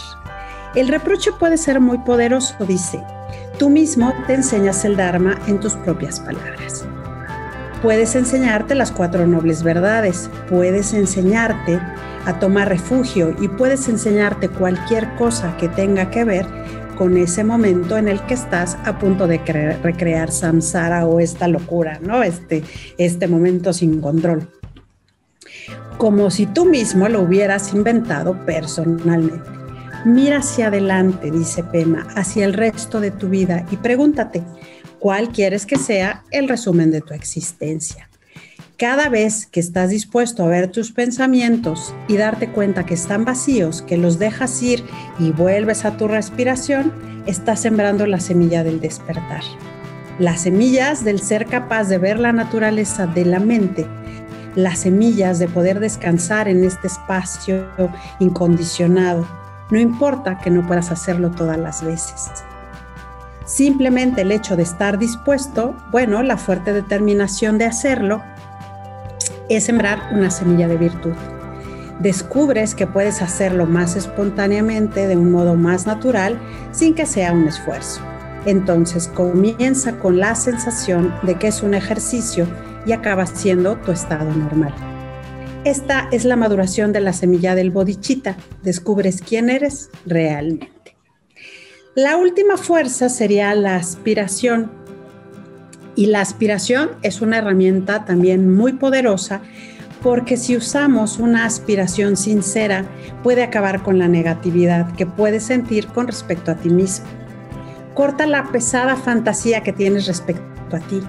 El 0.76 0.88
reproche 0.88 1.32
puede 1.40 1.58
ser 1.58 1.80
muy 1.80 1.98
poderoso, 2.00 2.56
dice. 2.68 3.04
Tú 3.58 3.70
mismo 3.70 4.14
te 4.28 4.36
enseñas 4.36 4.86
el 4.86 4.96
Dharma 4.96 5.40
en 5.48 5.60
tus 5.60 5.74
propias 5.74 6.20
palabras. 6.20 6.86
Puedes 7.82 8.16
enseñarte 8.16 8.76
las 8.76 8.92
cuatro 8.92 9.28
nobles 9.28 9.64
verdades, 9.64 10.30
puedes 10.50 10.94
enseñarte 10.94 11.80
a 12.26 12.40
tomar 12.40 12.70
refugio 12.70 13.36
y 13.40 13.48
puedes 13.48 13.88
enseñarte 13.88 14.50
cualquier 14.50 15.16
cosa 15.16 15.56
que 15.58 15.70
tenga 15.70 16.10
que 16.10 16.24
ver 16.24 16.46
con 16.98 17.16
ese 17.18 17.44
momento 17.44 17.98
en 17.98 18.08
el 18.08 18.20
que 18.26 18.34
estás 18.34 18.78
a 18.84 18.98
punto 18.98 19.28
de 19.28 19.38
recrear 19.84 20.32
samsara 20.32 21.06
o 21.06 21.20
esta 21.20 21.48
locura, 21.48 22.00
¿no? 22.02 22.24
Este, 22.24 22.64
este 22.98 23.28
momento 23.28 23.72
sin 23.72 24.02
control. 24.02 24.50
Como 25.98 26.30
si 26.32 26.48
tú 26.48 26.66
mismo 26.66 27.08
lo 27.08 27.22
hubieras 27.22 27.74
inventado 27.74 28.46
personalmente. 28.46 29.57
Mira 30.08 30.38
hacia 30.38 30.68
adelante, 30.68 31.32
dice 31.32 31.66
Pema, 31.66 32.08
hacia 32.16 32.46
el 32.46 32.54
resto 32.54 33.02
de 33.02 33.12
tu 33.12 33.28
vida 33.28 33.66
y 33.72 33.76
pregúntate, 33.76 34.42
cuál 35.00 35.34
quieres 35.34 35.66
que 35.66 35.78
sea 35.78 36.24
el 36.32 36.48
resumen 36.48 36.92
de 36.92 37.02
tu 37.02 37.14
existencia. 37.14 38.10
Cada 38.78 39.10
vez 39.10 39.46
que 39.46 39.60
estás 39.60 39.90
dispuesto 39.90 40.46
a 40.46 40.48
ver 40.48 40.72
tus 40.72 40.94
pensamientos 40.94 41.94
y 42.08 42.16
darte 42.16 42.50
cuenta 42.50 42.86
que 42.86 42.94
están 42.94 43.26
vacíos, 43.26 43.82
que 43.82 43.98
los 43.98 44.18
dejas 44.18 44.64
ir 44.64 44.82
y 45.20 45.32
vuelves 45.32 45.84
a 45.84 45.98
tu 45.98 46.08
respiración, 46.08 46.94
estás 47.26 47.60
sembrando 47.60 48.08
la 48.08 48.22
semilla 48.22 48.64
del 48.64 48.80
despertar. 48.80 49.44
Las 50.20 50.44
semillas 50.44 51.04
del 51.04 51.20
ser 51.20 51.48
capaz 51.48 51.90
de 51.90 51.98
ver 51.98 52.18
la 52.18 52.32
naturaleza 52.32 53.08
de 53.08 53.26
la 53.26 53.42
mente, 53.42 53.86
las 54.56 54.80
semillas 54.80 55.38
de 55.38 55.50
poder 55.50 55.82
descansar 55.82 56.48
en 56.48 56.64
este 56.64 56.88
espacio 56.88 57.68
incondicionado. 58.22 59.47
No 59.70 59.80
importa 59.80 60.40
que 60.40 60.50
no 60.50 60.66
puedas 60.66 60.92
hacerlo 60.92 61.32
todas 61.32 61.58
las 61.58 61.84
veces. 61.84 62.32
Simplemente 63.46 64.22
el 64.22 64.32
hecho 64.32 64.56
de 64.56 64.64
estar 64.64 64.98
dispuesto, 64.98 65.76
bueno, 65.92 66.22
la 66.24 66.38
fuerte 66.38 66.74
determinación 66.74 67.58
de 67.58 67.66
hacerlo, 67.66 68.22
es 69.50 69.66
sembrar 69.66 70.00
una 70.12 70.30
semilla 70.32 70.68
de 70.68 70.78
virtud. 70.78 71.14
Descubres 72.00 72.76
que 72.76 72.88
puedes 72.88 73.22
hacerlo 73.22 73.66
más 73.66 73.96
espontáneamente, 73.96 75.08
de 75.08 75.18
un 75.18 75.32
modo 75.32 75.56
más 75.56 75.88
natural, 75.88 76.40
sin 76.72 76.94
que 76.94 77.06
sea 77.06 77.32
un 77.32 77.48
esfuerzo. 77.48 78.02
Entonces 78.46 79.08
comienza 79.08 79.94
con 79.94 80.20
la 80.20 80.36
sensación 80.36 81.14
de 81.24 81.36
que 81.36 81.48
es 81.48 81.64
un 81.64 81.74
ejercicio 81.74 82.48
y 82.86 82.92
acaba 82.92 83.26
siendo 83.26 83.78
tu 83.78 83.92
estado 83.92 84.32
normal. 84.32 84.74
Esta 85.68 86.08
es 86.14 86.24
la 86.24 86.38
maduración 86.38 86.94
de 86.94 87.02
la 87.02 87.12
semilla 87.12 87.54
del 87.54 87.72
bodichita. 87.72 88.38
Descubres 88.64 89.22
quién 89.22 89.50
eres 89.50 89.90
realmente. 90.06 90.96
La 91.94 92.16
última 92.16 92.56
fuerza 92.56 93.10
sería 93.10 93.54
la 93.54 93.76
aspiración. 93.76 94.72
Y 95.94 96.06
la 96.06 96.22
aspiración 96.22 96.92
es 97.02 97.20
una 97.20 97.40
herramienta 97.40 98.06
también 98.06 98.56
muy 98.56 98.74
poderosa 98.74 99.42
porque 100.02 100.38
si 100.38 100.56
usamos 100.56 101.18
una 101.18 101.44
aspiración 101.44 102.16
sincera 102.16 102.86
puede 103.22 103.44
acabar 103.44 103.84
con 103.84 104.00
la 104.00 104.08
negatividad 104.08 104.96
que 104.96 105.06
puedes 105.06 105.44
sentir 105.44 105.88
con 105.88 106.08
respecto 106.08 106.52
a 106.52 106.56
ti 106.56 106.70
mismo. 106.70 107.08
Corta 107.94 108.26
la 108.26 108.54
pesada 108.54 108.96
fantasía 108.96 109.64
que 109.64 109.74
tienes 109.74 110.08
respecto 110.08 110.78
a 110.78 110.80
ti. 110.80 111.02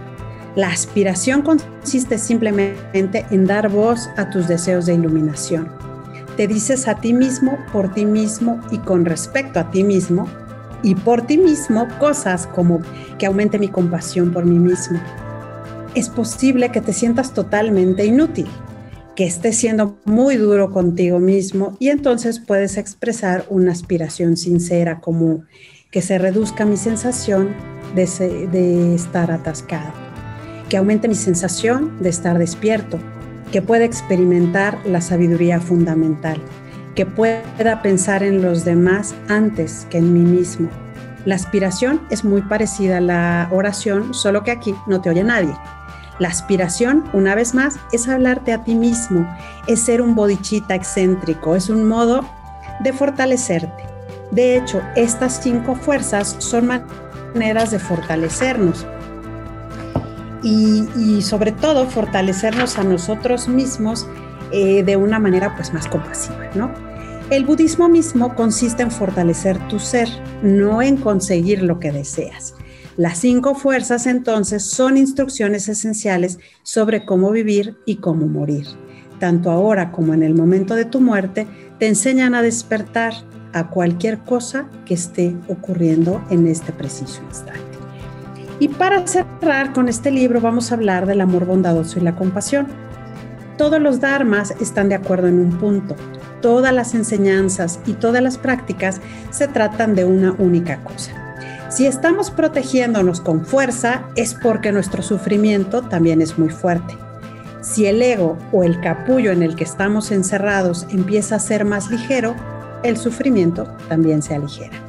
La 0.58 0.70
aspiración 0.70 1.42
consiste 1.42 2.18
simplemente 2.18 3.24
en 3.30 3.46
dar 3.46 3.68
voz 3.68 4.10
a 4.16 4.28
tus 4.28 4.48
deseos 4.48 4.86
de 4.86 4.94
iluminación. 4.94 5.68
Te 6.36 6.48
dices 6.48 6.88
a 6.88 6.96
ti 6.96 7.14
mismo, 7.14 7.56
por 7.72 7.94
ti 7.94 8.04
mismo 8.04 8.60
y 8.72 8.78
con 8.78 9.04
respecto 9.04 9.60
a 9.60 9.70
ti 9.70 9.84
mismo, 9.84 10.26
y 10.82 10.96
por 10.96 11.22
ti 11.22 11.38
mismo 11.38 11.86
cosas 12.00 12.48
como 12.48 12.80
que 13.20 13.26
aumente 13.26 13.60
mi 13.60 13.68
compasión 13.68 14.32
por 14.32 14.46
mí 14.46 14.58
mismo. 14.58 15.00
Es 15.94 16.08
posible 16.08 16.72
que 16.72 16.80
te 16.80 16.92
sientas 16.92 17.34
totalmente 17.34 18.04
inútil, 18.04 18.48
que 19.14 19.26
estés 19.26 19.56
siendo 19.56 20.00
muy 20.06 20.34
duro 20.34 20.72
contigo 20.72 21.20
mismo 21.20 21.76
y 21.78 21.90
entonces 21.90 22.40
puedes 22.40 22.78
expresar 22.78 23.44
una 23.48 23.70
aspiración 23.70 24.36
sincera 24.36 24.98
como 24.98 25.44
que 25.92 26.02
se 26.02 26.18
reduzca 26.18 26.64
mi 26.64 26.76
sensación 26.76 27.54
de, 27.94 28.48
de 28.50 28.96
estar 28.96 29.30
atascado, 29.30 30.07
que 30.68 30.76
aumente 30.76 31.08
mi 31.08 31.14
sensación 31.14 32.00
de 32.00 32.08
estar 32.08 32.38
despierto, 32.38 32.98
que 33.52 33.62
pueda 33.62 33.84
experimentar 33.84 34.78
la 34.84 35.00
sabiduría 35.00 35.60
fundamental 35.60 36.40
que 36.98 37.06
pueda 37.06 37.80
pensar 37.80 38.24
en 38.24 38.42
los 38.42 38.64
demás 38.64 39.14
antes 39.28 39.86
que 39.88 39.98
en 39.98 40.12
mí 40.12 40.28
mismo. 40.28 40.68
La 41.26 41.36
aspiración 41.36 42.00
es 42.10 42.24
muy 42.24 42.42
parecida 42.42 42.96
a 42.96 43.00
la 43.00 43.48
oración, 43.52 44.14
solo 44.14 44.42
que 44.42 44.50
aquí 44.50 44.74
no 44.88 45.00
te 45.00 45.10
oye 45.10 45.22
nadie. 45.22 45.54
La 46.18 46.26
aspiración, 46.26 47.04
una 47.12 47.36
vez 47.36 47.54
más, 47.54 47.78
es 47.92 48.08
hablarte 48.08 48.52
a 48.52 48.64
ti 48.64 48.74
mismo, 48.74 49.32
es 49.68 49.78
ser 49.78 50.02
un 50.02 50.16
bodichita 50.16 50.74
excéntrico, 50.74 51.54
es 51.54 51.70
un 51.70 51.86
modo 51.86 52.28
de 52.80 52.92
fortalecerte. 52.92 53.84
De 54.32 54.56
hecho, 54.56 54.82
estas 54.96 55.40
cinco 55.40 55.76
fuerzas 55.76 56.34
son 56.40 56.66
maneras 56.66 57.70
de 57.70 57.78
fortalecernos 57.78 58.84
y, 60.42 61.22
sobre 61.22 61.52
todo 61.52 61.86
fortalecernos 61.86 62.78
a 62.78 62.84
nosotros 62.84 63.48
mismos 63.48 64.06
eh, 64.52 64.82
de 64.82 64.96
una 64.96 65.18
manera 65.18 65.54
pues 65.56 65.72
más 65.72 65.86
compasiva, 65.86 66.50
¿no? 66.54 66.70
El 67.30 67.44
budismo 67.44 67.88
mismo 67.88 68.34
consiste 68.34 68.82
en 68.82 68.90
fortalecer 68.90 69.58
tu 69.68 69.78
ser, 69.78 70.08
no 70.42 70.80
en 70.80 70.96
conseguir 70.96 71.62
lo 71.62 71.78
que 71.78 71.92
deseas. 71.92 72.54
Las 72.96 73.18
cinco 73.18 73.54
fuerzas 73.54 74.06
entonces 74.06 74.64
son 74.64 74.96
instrucciones 74.96 75.68
esenciales 75.68 76.38
sobre 76.62 77.04
cómo 77.04 77.30
vivir 77.30 77.76
y 77.84 77.96
cómo 77.96 78.26
morir. 78.26 78.66
Tanto 79.20 79.50
ahora 79.50 79.92
como 79.92 80.14
en 80.14 80.22
el 80.22 80.34
momento 80.34 80.74
de 80.74 80.86
tu 80.86 81.00
muerte, 81.00 81.46
te 81.78 81.86
enseñan 81.86 82.34
a 82.34 82.42
despertar 82.42 83.12
a 83.52 83.68
cualquier 83.68 84.18
cosa 84.20 84.68
que 84.86 84.94
esté 84.94 85.36
ocurriendo 85.48 86.24
en 86.30 86.46
este 86.46 86.72
preciso 86.72 87.22
instante. 87.28 87.67
Y 88.60 88.68
para 88.68 89.06
cerrar 89.06 89.72
con 89.72 89.88
este 89.88 90.10
libro 90.10 90.40
vamos 90.40 90.70
a 90.70 90.74
hablar 90.74 91.06
del 91.06 91.20
amor 91.20 91.46
bondadoso 91.46 91.98
y 91.98 92.02
la 92.02 92.16
compasión. 92.16 92.66
Todos 93.56 93.80
los 93.80 94.00
dharmas 94.00 94.52
están 94.60 94.88
de 94.88 94.96
acuerdo 94.96 95.28
en 95.28 95.38
un 95.38 95.58
punto. 95.58 95.96
Todas 96.40 96.72
las 96.72 96.94
enseñanzas 96.94 97.80
y 97.86 97.94
todas 97.94 98.22
las 98.22 98.38
prácticas 98.38 99.00
se 99.30 99.48
tratan 99.48 99.94
de 99.94 100.04
una 100.04 100.32
única 100.38 100.82
cosa. 100.82 101.12
Si 101.68 101.86
estamos 101.86 102.30
protegiéndonos 102.30 103.20
con 103.20 103.44
fuerza 103.44 104.04
es 104.16 104.34
porque 104.34 104.72
nuestro 104.72 105.02
sufrimiento 105.02 105.82
también 105.82 106.22
es 106.22 106.38
muy 106.38 106.48
fuerte. 106.48 106.96
Si 107.60 107.86
el 107.86 108.00
ego 108.00 108.38
o 108.52 108.64
el 108.64 108.80
capullo 108.80 109.32
en 109.32 109.42
el 109.42 109.54
que 109.54 109.64
estamos 109.64 110.10
encerrados 110.10 110.86
empieza 110.90 111.36
a 111.36 111.40
ser 111.40 111.64
más 111.64 111.90
ligero, 111.90 112.34
el 112.82 112.96
sufrimiento 112.96 113.64
también 113.88 114.22
se 114.22 114.34
aligera. 114.34 114.87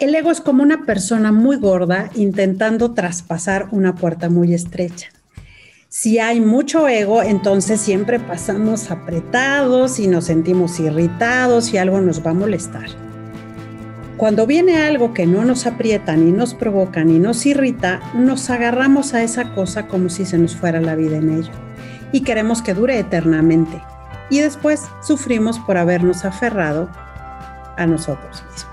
El 0.00 0.14
ego 0.14 0.30
es 0.30 0.40
como 0.40 0.62
una 0.62 0.86
persona 0.86 1.30
muy 1.30 1.56
gorda 1.56 2.08
intentando 2.14 2.92
traspasar 2.94 3.68
una 3.70 3.96
puerta 3.96 4.30
muy 4.30 4.54
estrecha. 4.54 5.08
Si 5.90 6.18
hay 6.18 6.40
mucho 6.40 6.88
ego, 6.88 7.22
entonces 7.22 7.82
siempre 7.82 8.18
pasamos 8.18 8.90
apretados 8.90 9.98
y 9.98 10.06
nos 10.06 10.24
sentimos 10.24 10.80
irritados 10.80 11.74
y 11.74 11.76
algo 11.76 12.00
nos 12.00 12.24
va 12.24 12.30
a 12.30 12.34
molestar. 12.34 12.86
Cuando 14.16 14.46
viene 14.46 14.78
algo 14.78 15.12
que 15.12 15.26
no 15.26 15.44
nos 15.44 15.66
aprieta 15.66 16.16
ni 16.16 16.32
nos 16.32 16.54
provoca 16.54 17.04
ni 17.04 17.18
nos 17.18 17.44
irrita, 17.44 18.00
nos 18.14 18.48
agarramos 18.48 19.12
a 19.12 19.22
esa 19.22 19.52
cosa 19.54 19.86
como 19.86 20.08
si 20.08 20.24
se 20.24 20.38
nos 20.38 20.56
fuera 20.56 20.80
la 20.80 20.96
vida 20.96 21.18
en 21.18 21.28
ello 21.28 21.52
y 22.10 22.22
queremos 22.22 22.62
que 22.62 22.72
dure 22.72 22.98
eternamente 22.98 23.82
y 24.30 24.38
después 24.38 24.80
sufrimos 25.02 25.58
por 25.58 25.76
habernos 25.76 26.24
aferrado 26.24 26.88
a 27.76 27.84
nosotros 27.86 28.42
mismos. 28.50 28.69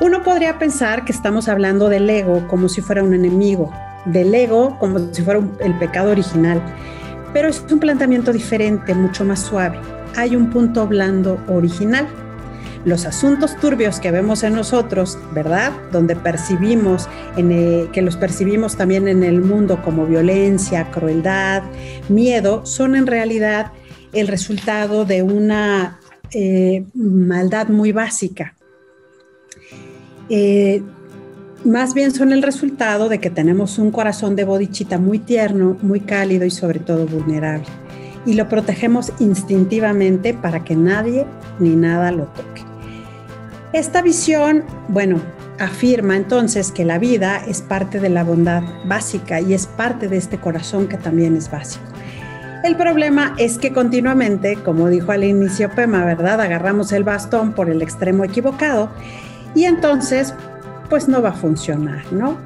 Uno 0.00 0.24
podría 0.24 0.58
pensar 0.58 1.04
que 1.04 1.12
estamos 1.12 1.48
hablando 1.48 1.88
del 1.88 2.10
ego 2.10 2.46
como 2.48 2.68
si 2.68 2.80
fuera 2.80 3.02
un 3.04 3.14
enemigo, 3.14 3.72
del 4.06 4.34
ego 4.34 4.76
como 4.80 4.98
si 5.12 5.22
fuera 5.22 5.40
el 5.60 5.78
pecado 5.78 6.10
original, 6.10 6.60
pero 7.32 7.48
es 7.48 7.64
un 7.70 7.78
planteamiento 7.78 8.32
diferente, 8.32 8.92
mucho 8.94 9.24
más 9.24 9.40
suave. 9.40 9.78
Hay 10.16 10.34
un 10.34 10.50
punto 10.50 10.86
blando 10.88 11.38
original. 11.48 12.08
Los 12.84 13.06
asuntos 13.06 13.56
turbios 13.56 13.98
que 14.00 14.10
vemos 14.10 14.42
en 14.42 14.54
nosotros, 14.54 15.16
¿verdad? 15.32 15.72
Donde 15.90 16.16
percibimos, 16.16 17.08
en 17.36 17.88
que 17.92 18.02
los 18.02 18.16
percibimos 18.16 18.76
también 18.76 19.08
en 19.08 19.22
el 19.22 19.40
mundo 19.40 19.80
como 19.82 20.06
violencia, 20.06 20.90
crueldad, 20.90 21.62
miedo, 22.08 22.66
son 22.66 22.94
en 22.94 23.06
realidad 23.06 23.72
el 24.12 24.28
resultado 24.28 25.04
de 25.04 25.22
una 25.22 25.98
eh, 26.32 26.84
maldad 26.94 27.68
muy 27.68 27.92
básica. 27.92 28.54
Eh, 30.28 30.82
más 31.64 31.94
bien 31.94 32.12
son 32.12 32.32
el 32.32 32.42
resultado 32.42 33.08
de 33.08 33.20
que 33.20 33.30
tenemos 33.30 33.78
un 33.78 33.90
corazón 33.90 34.36
de 34.36 34.44
bodichita 34.44 34.98
muy 34.98 35.18
tierno, 35.18 35.78
muy 35.80 36.00
cálido 36.00 36.44
y 36.44 36.50
sobre 36.50 36.78
todo 36.78 37.06
vulnerable. 37.06 37.66
Y 38.26 38.34
lo 38.34 38.48
protegemos 38.48 39.12
instintivamente 39.18 40.34
para 40.34 40.64
que 40.64 40.76
nadie 40.76 41.26
ni 41.58 41.76
nada 41.76 42.10
lo 42.10 42.24
toque. 42.24 42.62
Esta 43.72 44.02
visión, 44.02 44.62
bueno, 44.88 45.20
afirma 45.58 46.16
entonces 46.16 46.70
que 46.70 46.84
la 46.84 46.98
vida 46.98 47.42
es 47.46 47.62
parte 47.62 47.98
de 47.98 48.08
la 48.08 48.24
bondad 48.24 48.62
básica 48.84 49.40
y 49.40 49.54
es 49.54 49.66
parte 49.66 50.08
de 50.08 50.16
este 50.16 50.38
corazón 50.38 50.86
que 50.86 50.96
también 50.96 51.36
es 51.36 51.50
básico. 51.50 51.84
El 52.62 52.76
problema 52.76 53.34
es 53.36 53.58
que 53.58 53.72
continuamente, 53.72 54.56
como 54.56 54.88
dijo 54.88 55.12
al 55.12 55.24
inicio 55.24 55.70
Pema, 55.70 56.04
¿verdad? 56.04 56.40
Agarramos 56.40 56.92
el 56.92 57.04
bastón 57.04 57.52
por 57.52 57.68
el 57.68 57.82
extremo 57.82 58.24
equivocado 58.24 58.90
y 59.54 59.64
entonces, 59.64 60.34
pues 60.90 61.08
no 61.08 61.22
va 61.22 61.30
a 61.30 61.34
funcionar, 61.34 62.12
¿no? 62.12 62.36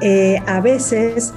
Eh, 0.00 0.40
a 0.46 0.60
veces 0.60 1.32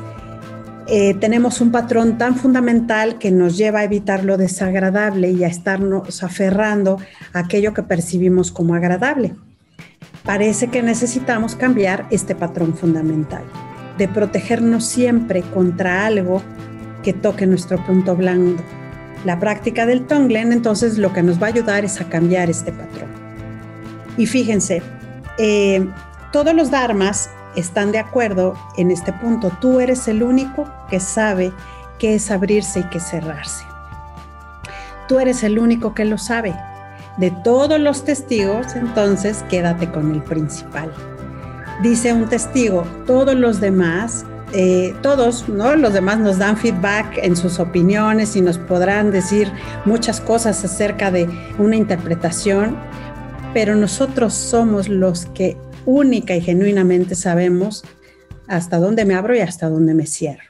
eh, 0.88 1.14
tenemos 1.16 1.62
un 1.62 1.72
patrón 1.72 2.18
tan 2.18 2.36
fundamental 2.36 3.18
que 3.18 3.32
nos 3.32 3.58
lleva 3.58 3.80
a 3.80 3.84
evitar 3.84 4.24
lo 4.24 4.38
desagradable 4.38 5.32
y 5.32 5.44
a 5.44 5.48
estarnos 5.48 6.24
aferrando 6.24 6.98
a 7.34 7.40
aquello 7.40 7.74
que 7.74 7.84
percibimos 7.84 8.52
como 8.52 8.76
agradable. 8.76 9.36
Parece 10.24 10.68
que 10.68 10.84
necesitamos 10.84 11.56
cambiar 11.56 12.08
este 12.12 12.36
patrón 12.36 12.76
fundamental, 12.76 13.44
de 13.98 14.08
protegernos 14.08 14.86
siempre 14.86 15.42
contra 15.42 16.06
algo 16.06 16.42
que 17.04 17.14
toque 17.14 17.48
nuestro 17.48 17.84
punto 17.86 18.16
blando. 18.16 18.62
La 19.26 19.40
práctica 19.40 19.86
del 19.86 20.06
Tonglen 20.06 20.52
entonces 20.52 20.98
lo 20.98 21.14
que 21.14 21.24
nos 21.24 21.42
va 21.42 21.48
a 21.48 21.50
ayudar 21.50 21.86
es 21.86 22.02
a 22.02 22.10
cambiar 22.10 22.50
este 22.50 22.72
patrón. 22.72 23.10
Y 24.18 24.26
fíjense, 24.26 24.82
eh, 25.44 25.90
todos 26.32 26.54
los 26.54 26.70
dharmas 26.70 27.32
están 27.56 27.92
de 27.92 27.98
acuerdo 27.98 28.54
en 28.78 28.92
este 28.92 29.12
punto. 29.12 29.52
Tú 29.60 29.80
eres 29.80 30.08
el 30.08 30.22
único 30.22 30.70
que 30.88 31.00
sabe 31.00 31.52
qué 31.98 32.14
es 32.14 32.30
abrirse 32.30 32.82
y 32.82 32.84
qué 32.84 33.00
cerrarse. 33.00 33.66
Tú 35.08 35.20
eres 35.20 35.42
el 35.42 35.58
único 35.58 35.96
que 35.96 36.06
lo 36.06 36.20
sabe. 36.20 36.56
De 37.18 37.32
todos 37.44 37.80
los 37.80 38.06
testigos, 38.06 38.76
entonces 38.76 39.44
quédate 39.50 39.90
con 39.90 40.14
el 40.14 40.22
principal. 40.22 40.94
Dice 41.82 42.14
un 42.14 42.30
testigo, 42.30 42.84
todos 43.08 43.34
los 43.34 43.60
demás 43.60 44.26
eh, 44.54 44.94
todos, 45.02 45.48
¿no? 45.48 45.76
Los 45.78 45.94
demás 45.94 46.20
nos 46.20 46.38
dan 46.38 46.58
feedback 46.58 47.18
en 47.22 47.38
sus 47.38 47.60
opiniones 47.60 48.36
y 48.36 48.42
nos 48.42 48.58
podrán 48.58 49.10
decir 49.10 49.50
muchas 49.86 50.20
cosas 50.20 50.64
acerca 50.66 51.10
de 51.10 51.30
una 51.58 51.78
interpretación, 51.78 52.76
pero 53.54 53.76
nosotros 53.76 54.34
somos 54.34 54.88
los 54.88 55.26
que 55.28 55.58
única 55.86 56.36
y 56.36 56.42
genuinamente 56.42 57.16
sabemos 57.16 57.84
hasta 58.48 58.78
dónde 58.78 59.06
me 59.06 59.16
abro 59.16 59.36
y 59.36 59.40
hasta 59.40 59.70
dónde 59.70 59.94
me 59.94 60.06
cierro. 60.06 60.44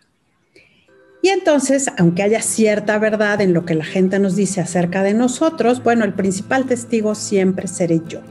Y 1.23 1.29
entonces, 1.29 1.87
aunque 1.97 2.23
haya 2.23 2.41
cierta 2.41 2.97
verdad 2.97 3.41
en 3.41 3.53
lo 3.53 3.63
que 3.63 3.75
la 3.75 3.85
gente 3.85 4.17
nos 4.17 4.35
dice 4.35 4.59
acerca 4.59 5.03
de 5.03 5.13
nosotros, 5.13 5.83
bueno, 5.83 6.03
el 6.03 6.13
principal 6.13 6.65
testigo 6.65 7.13
siempre 7.13 7.67
seré 7.67 8.01
yo. 8.07 8.21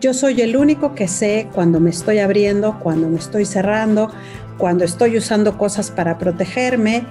Yo 0.00 0.12
soy 0.12 0.40
el 0.42 0.56
único 0.56 0.94
que 0.94 1.06
sé 1.06 1.48
cuando 1.54 1.78
me 1.78 1.90
estoy 1.90 2.18
abriendo, 2.18 2.80
cuando 2.80 3.08
me 3.08 3.18
estoy 3.18 3.46
cerrando, 3.46 4.10
cuando 4.58 4.84
estoy 4.84 5.16
usando 5.16 5.56
cosas 5.56 5.90
para 5.90 6.18
protegerme 6.18 7.04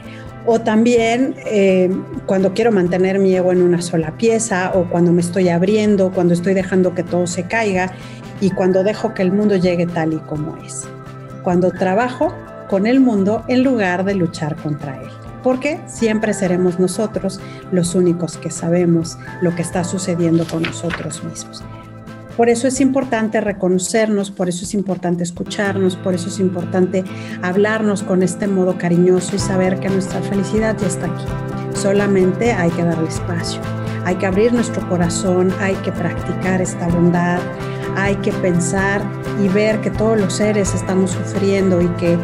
o 0.45 0.60
también 0.60 1.36
eh, 1.45 1.89
cuando 2.25 2.53
quiero 2.53 2.71
mantener 2.71 3.19
mi 3.19 3.36
ego 3.36 3.51
en 3.51 3.62
una 3.62 3.82
sola 3.82 4.17
pieza 4.17 4.71
o 4.73 4.89
cuando 4.89 5.12
me 5.12 5.21
estoy 5.21 5.49
abriendo, 5.49 6.12
cuando 6.12 6.34
estoy 6.34 6.53
dejando 6.53 6.93
que 6.93 7.03
todo 7.03 7.27
se 7.27 7.43
caiga 7.43 7.91
y 8.41 8.51
cuando 8.51 8.84
dejo 8.84 9.13
que 9.13 9.21
el 9.21 9.32
mundo 9.32 9.56
llegue 9.56 9.86
tal 9.86 10.13
y 10.13 10.17
como 10.17 10.58
es. 10.58 10.88
Cuando 11.43 11.71
trabajo 11.71 12.34
con 12.69 12.88
el 12.88 12.99
mundo 12.99 13.43
en 13.47 13.63
lugar 13.63 14.03
de 14.03 14.15
luchar 14.15 14.56
contra 14.58 14.97
él. 14.97 15.10
Porque 15.43 15.79
siempre 15.88 16.34
seremos 16.34 16.79
nosotros 16.79 17.39
los 17.71 17.95
únicos 17.95 18.38
que 18.38 18.49
sabemos 18.49 19.17
lo 19.41 19.53
que 19.56 19.62
está 19.62 19.84
sucediendo 19.84 20.45
con 20.45 20.63
nosotros 20.63 21.23
mismos. 21.23 21.63
Por 22.37 22.49
eso 22.49 22.67
es 22.67 22.81
importante 22.81 23.41
reconocernos, 23.41 24.31
por 24.31 24.49
eso 24.49 24.65
es 24.65 24.73
importante 24.73 25.23
escucharnos, 25.23 25.95
por 25.95 26.15
eso 26.15 26.29
es 26.29 26.39
importante 26.39 27.03
hablarnos 27.43 28.01
con 28.01 28.23
este 28.23 28.47
modo 28.47 28.77
cariñoso 28.77 29.35
y 29.35 29.39
saber 29.39 29.79
que 29.79 29.89
nuestra 29.89 30.19
felicidad 30.21 30.75
ya 30.79 30.87
está 30.87 31.05
aquí. 31.05 31.25
Solamente 31.75 32.51
hay 32.53 32.71
que 32.71 32.83
darle 32.83 33.07
espacio, 33.07 33.61
hay 34.05 34.15
que 34.15 34.25
abrir 34.25 34.51
nuestro 34.51 34.87
corazón, 34.89 35.53
hay 35.59 35.75
que 35.75 35.91
practicar 35.91 36.59
esta 36.59 36.87
bondad, 36.87 37.39
hay 37.95 38.15
que 38.17 38.31
pensar 38.31 39.01
y 39.43 39.47
ver 39.49 39.79
que 39.81 39.91
todos 39.91 40.19
los 40.19 40.33
seres 40.33 40.73
estamos 40.73 41.11
sufriendo 41.11 41.81
y 41.81 41.87
que 41.89 42.17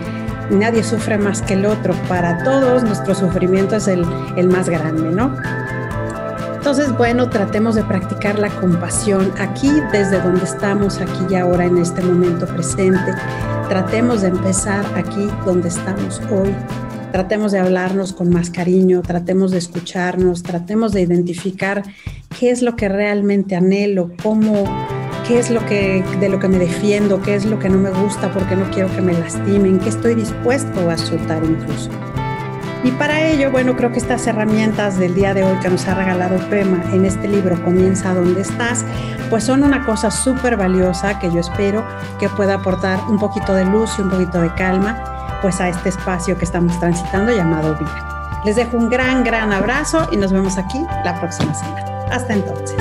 nadie 0.49 0.83
sufre 0.83 1.19
más 1.19 1.43
que 1.43 1.53
el 1.53 1.67
otro. 1.67 1.93
Para 2.07 2.43
todos 2.43 2.83
nuestro 2.83 3.13
sufrimiento 3.13 3.75
es 3.75 3.87
el, 3.87 4.03
el 4.37 4.47
más 4.47 4.69
grande, 4.69 5.11
¿no? 5.11 5.35
Entonces, 6.69 6.95
bueno, 6.95 7.31
tratemos 7.31 7.73
de 7.73 7.83
practicar 7.83 8.37
la 8.37 8.49
compasión 8.49 9.33
aquí, 9.39 9.71
desde 9.91 10.21
donde 10.21 10.43
estamos, 10.43 10.99
aquí 10.99 11.25
y 11.31 11.33
ahora, 11.33 11.65
en 11.65 11.79
este 11.79 11.99
momento 11.99 12.45
presente. 12.45 13.11
Tratemos 13.67 14.21
de 14.21 14.27
empezar 14.27 14.85
aquí 14.95 15.27
donde 15.47 15.69
estamos 15.69 16.21
hoy. 16.29 16.53
Tratemos 17.11 17.53
de 17.53 17.57
hablarnos 17.57 18.13
con 18.13 18.29
más 18.29 18.51
cariño, 18.51 19.01
tratemos 19.01 19.49
de 19.49 19.57
escucharnos, 19.57 20.43
tratemos 20.43 20.91
de 20.91 21.01
identificar 21.01 21.81
qué 22.39 22.51
es 22.51 22.61
lo 22.61 22.75
que 22.75 22.87
realmente 22.87 23.55
anhelo, 23.55 24.11
cómo, 24.21 24.65
qué 25.27 25.39
es 25.39 25.49
lo 25.49 25.65
que, 25.65 26.03
de 26.19 26.29
lo 26.29 26.39
que 26.39 26.49
me 26.49 26.59
defiendo, 26.59 27.19
qué 27.23 27.33
es 27.33 27.45
lo 27.45 27.57
que 27.57 27.69
no 27.69 27.79
me 27.79 27.89
gusta, 27.89 28.31
porque 28.31 28.55
no 28.55 28.69
quiero 28.69 28.95
que 28.95 29.01
me 29.01 29.13
lastimen, 29.13 29.79
qué 29.79 29.89
estoy 29.89 30.13
dispuesto 30.13 30.87
a 30.87 30.95
soltar 30.99 31.43
incluso. 31.43 31.89
Y 32.83 32.91
para 32.91 33.21
ello, 33.21 33.51
bueno, 33.51 33.75
creo 33.75 33.91
que 33.91 33.99
estas 33.99 34.25
herramientas 34.25 34.97
del 34.97 35.13
día 35.13 35.33
de 35.33 35.43
hoy 35.43 35.57
que 35.59 35.69
nos 35.69 35.85
ha 35.87 35.95
regalado 35.95 36.37
Pema 36.49 36.81
en 36.93 37.03
este 37.05 37.27
libro 37.27 37.61
Comienza 37.63 38.13
donde 38.13 38.41
estás, 38.41 38.85
pues 39.29 39.43
son 39.43 39.63
una 39.63 39.85
cosa 39.85 40.09
súper 40.09 40.55
valiosa 40.55 41.19
que 41.19 41.29
yo 41.29 41.41
espero 41.41 41.85
que 42.19 42.29
pueda 42.29 42.55
aportar 42.55 42.99
un 43.09 43.19
poquito 43.19 43.53
de 43.53 43.65
luz 43.65 43.91
y 43.99 44.01
un 44.01 44.09
poquito 44.09 44.39
de 44.41 44.53
calma 44.53 44.97
pues 45.41 45.59
a 45.59 45.67
este 45.67 45.89
espacio 45.89 46.37
que 46.37 46.45
estamos 46.45 46.79
transitando 46.79 47.35
llamado 47.35 47.75
vida. 47.75 48.41
Les 48.45 48.55
dejo 48.55 48.77
un 48.77 48.89
gran, 48.89 49.23
gran 49.23 49.51
abrazo 49.51 50.07
y 50.11 50.17
nos 50.17 50.31
vemos 50.31 50.57
aquí 50.57 50.85
la 51.03 51.19
próxima 51.19 51.53
semana. 51.53 51.85
Hasta 52.11 52.33
entonces. 52.33 52.77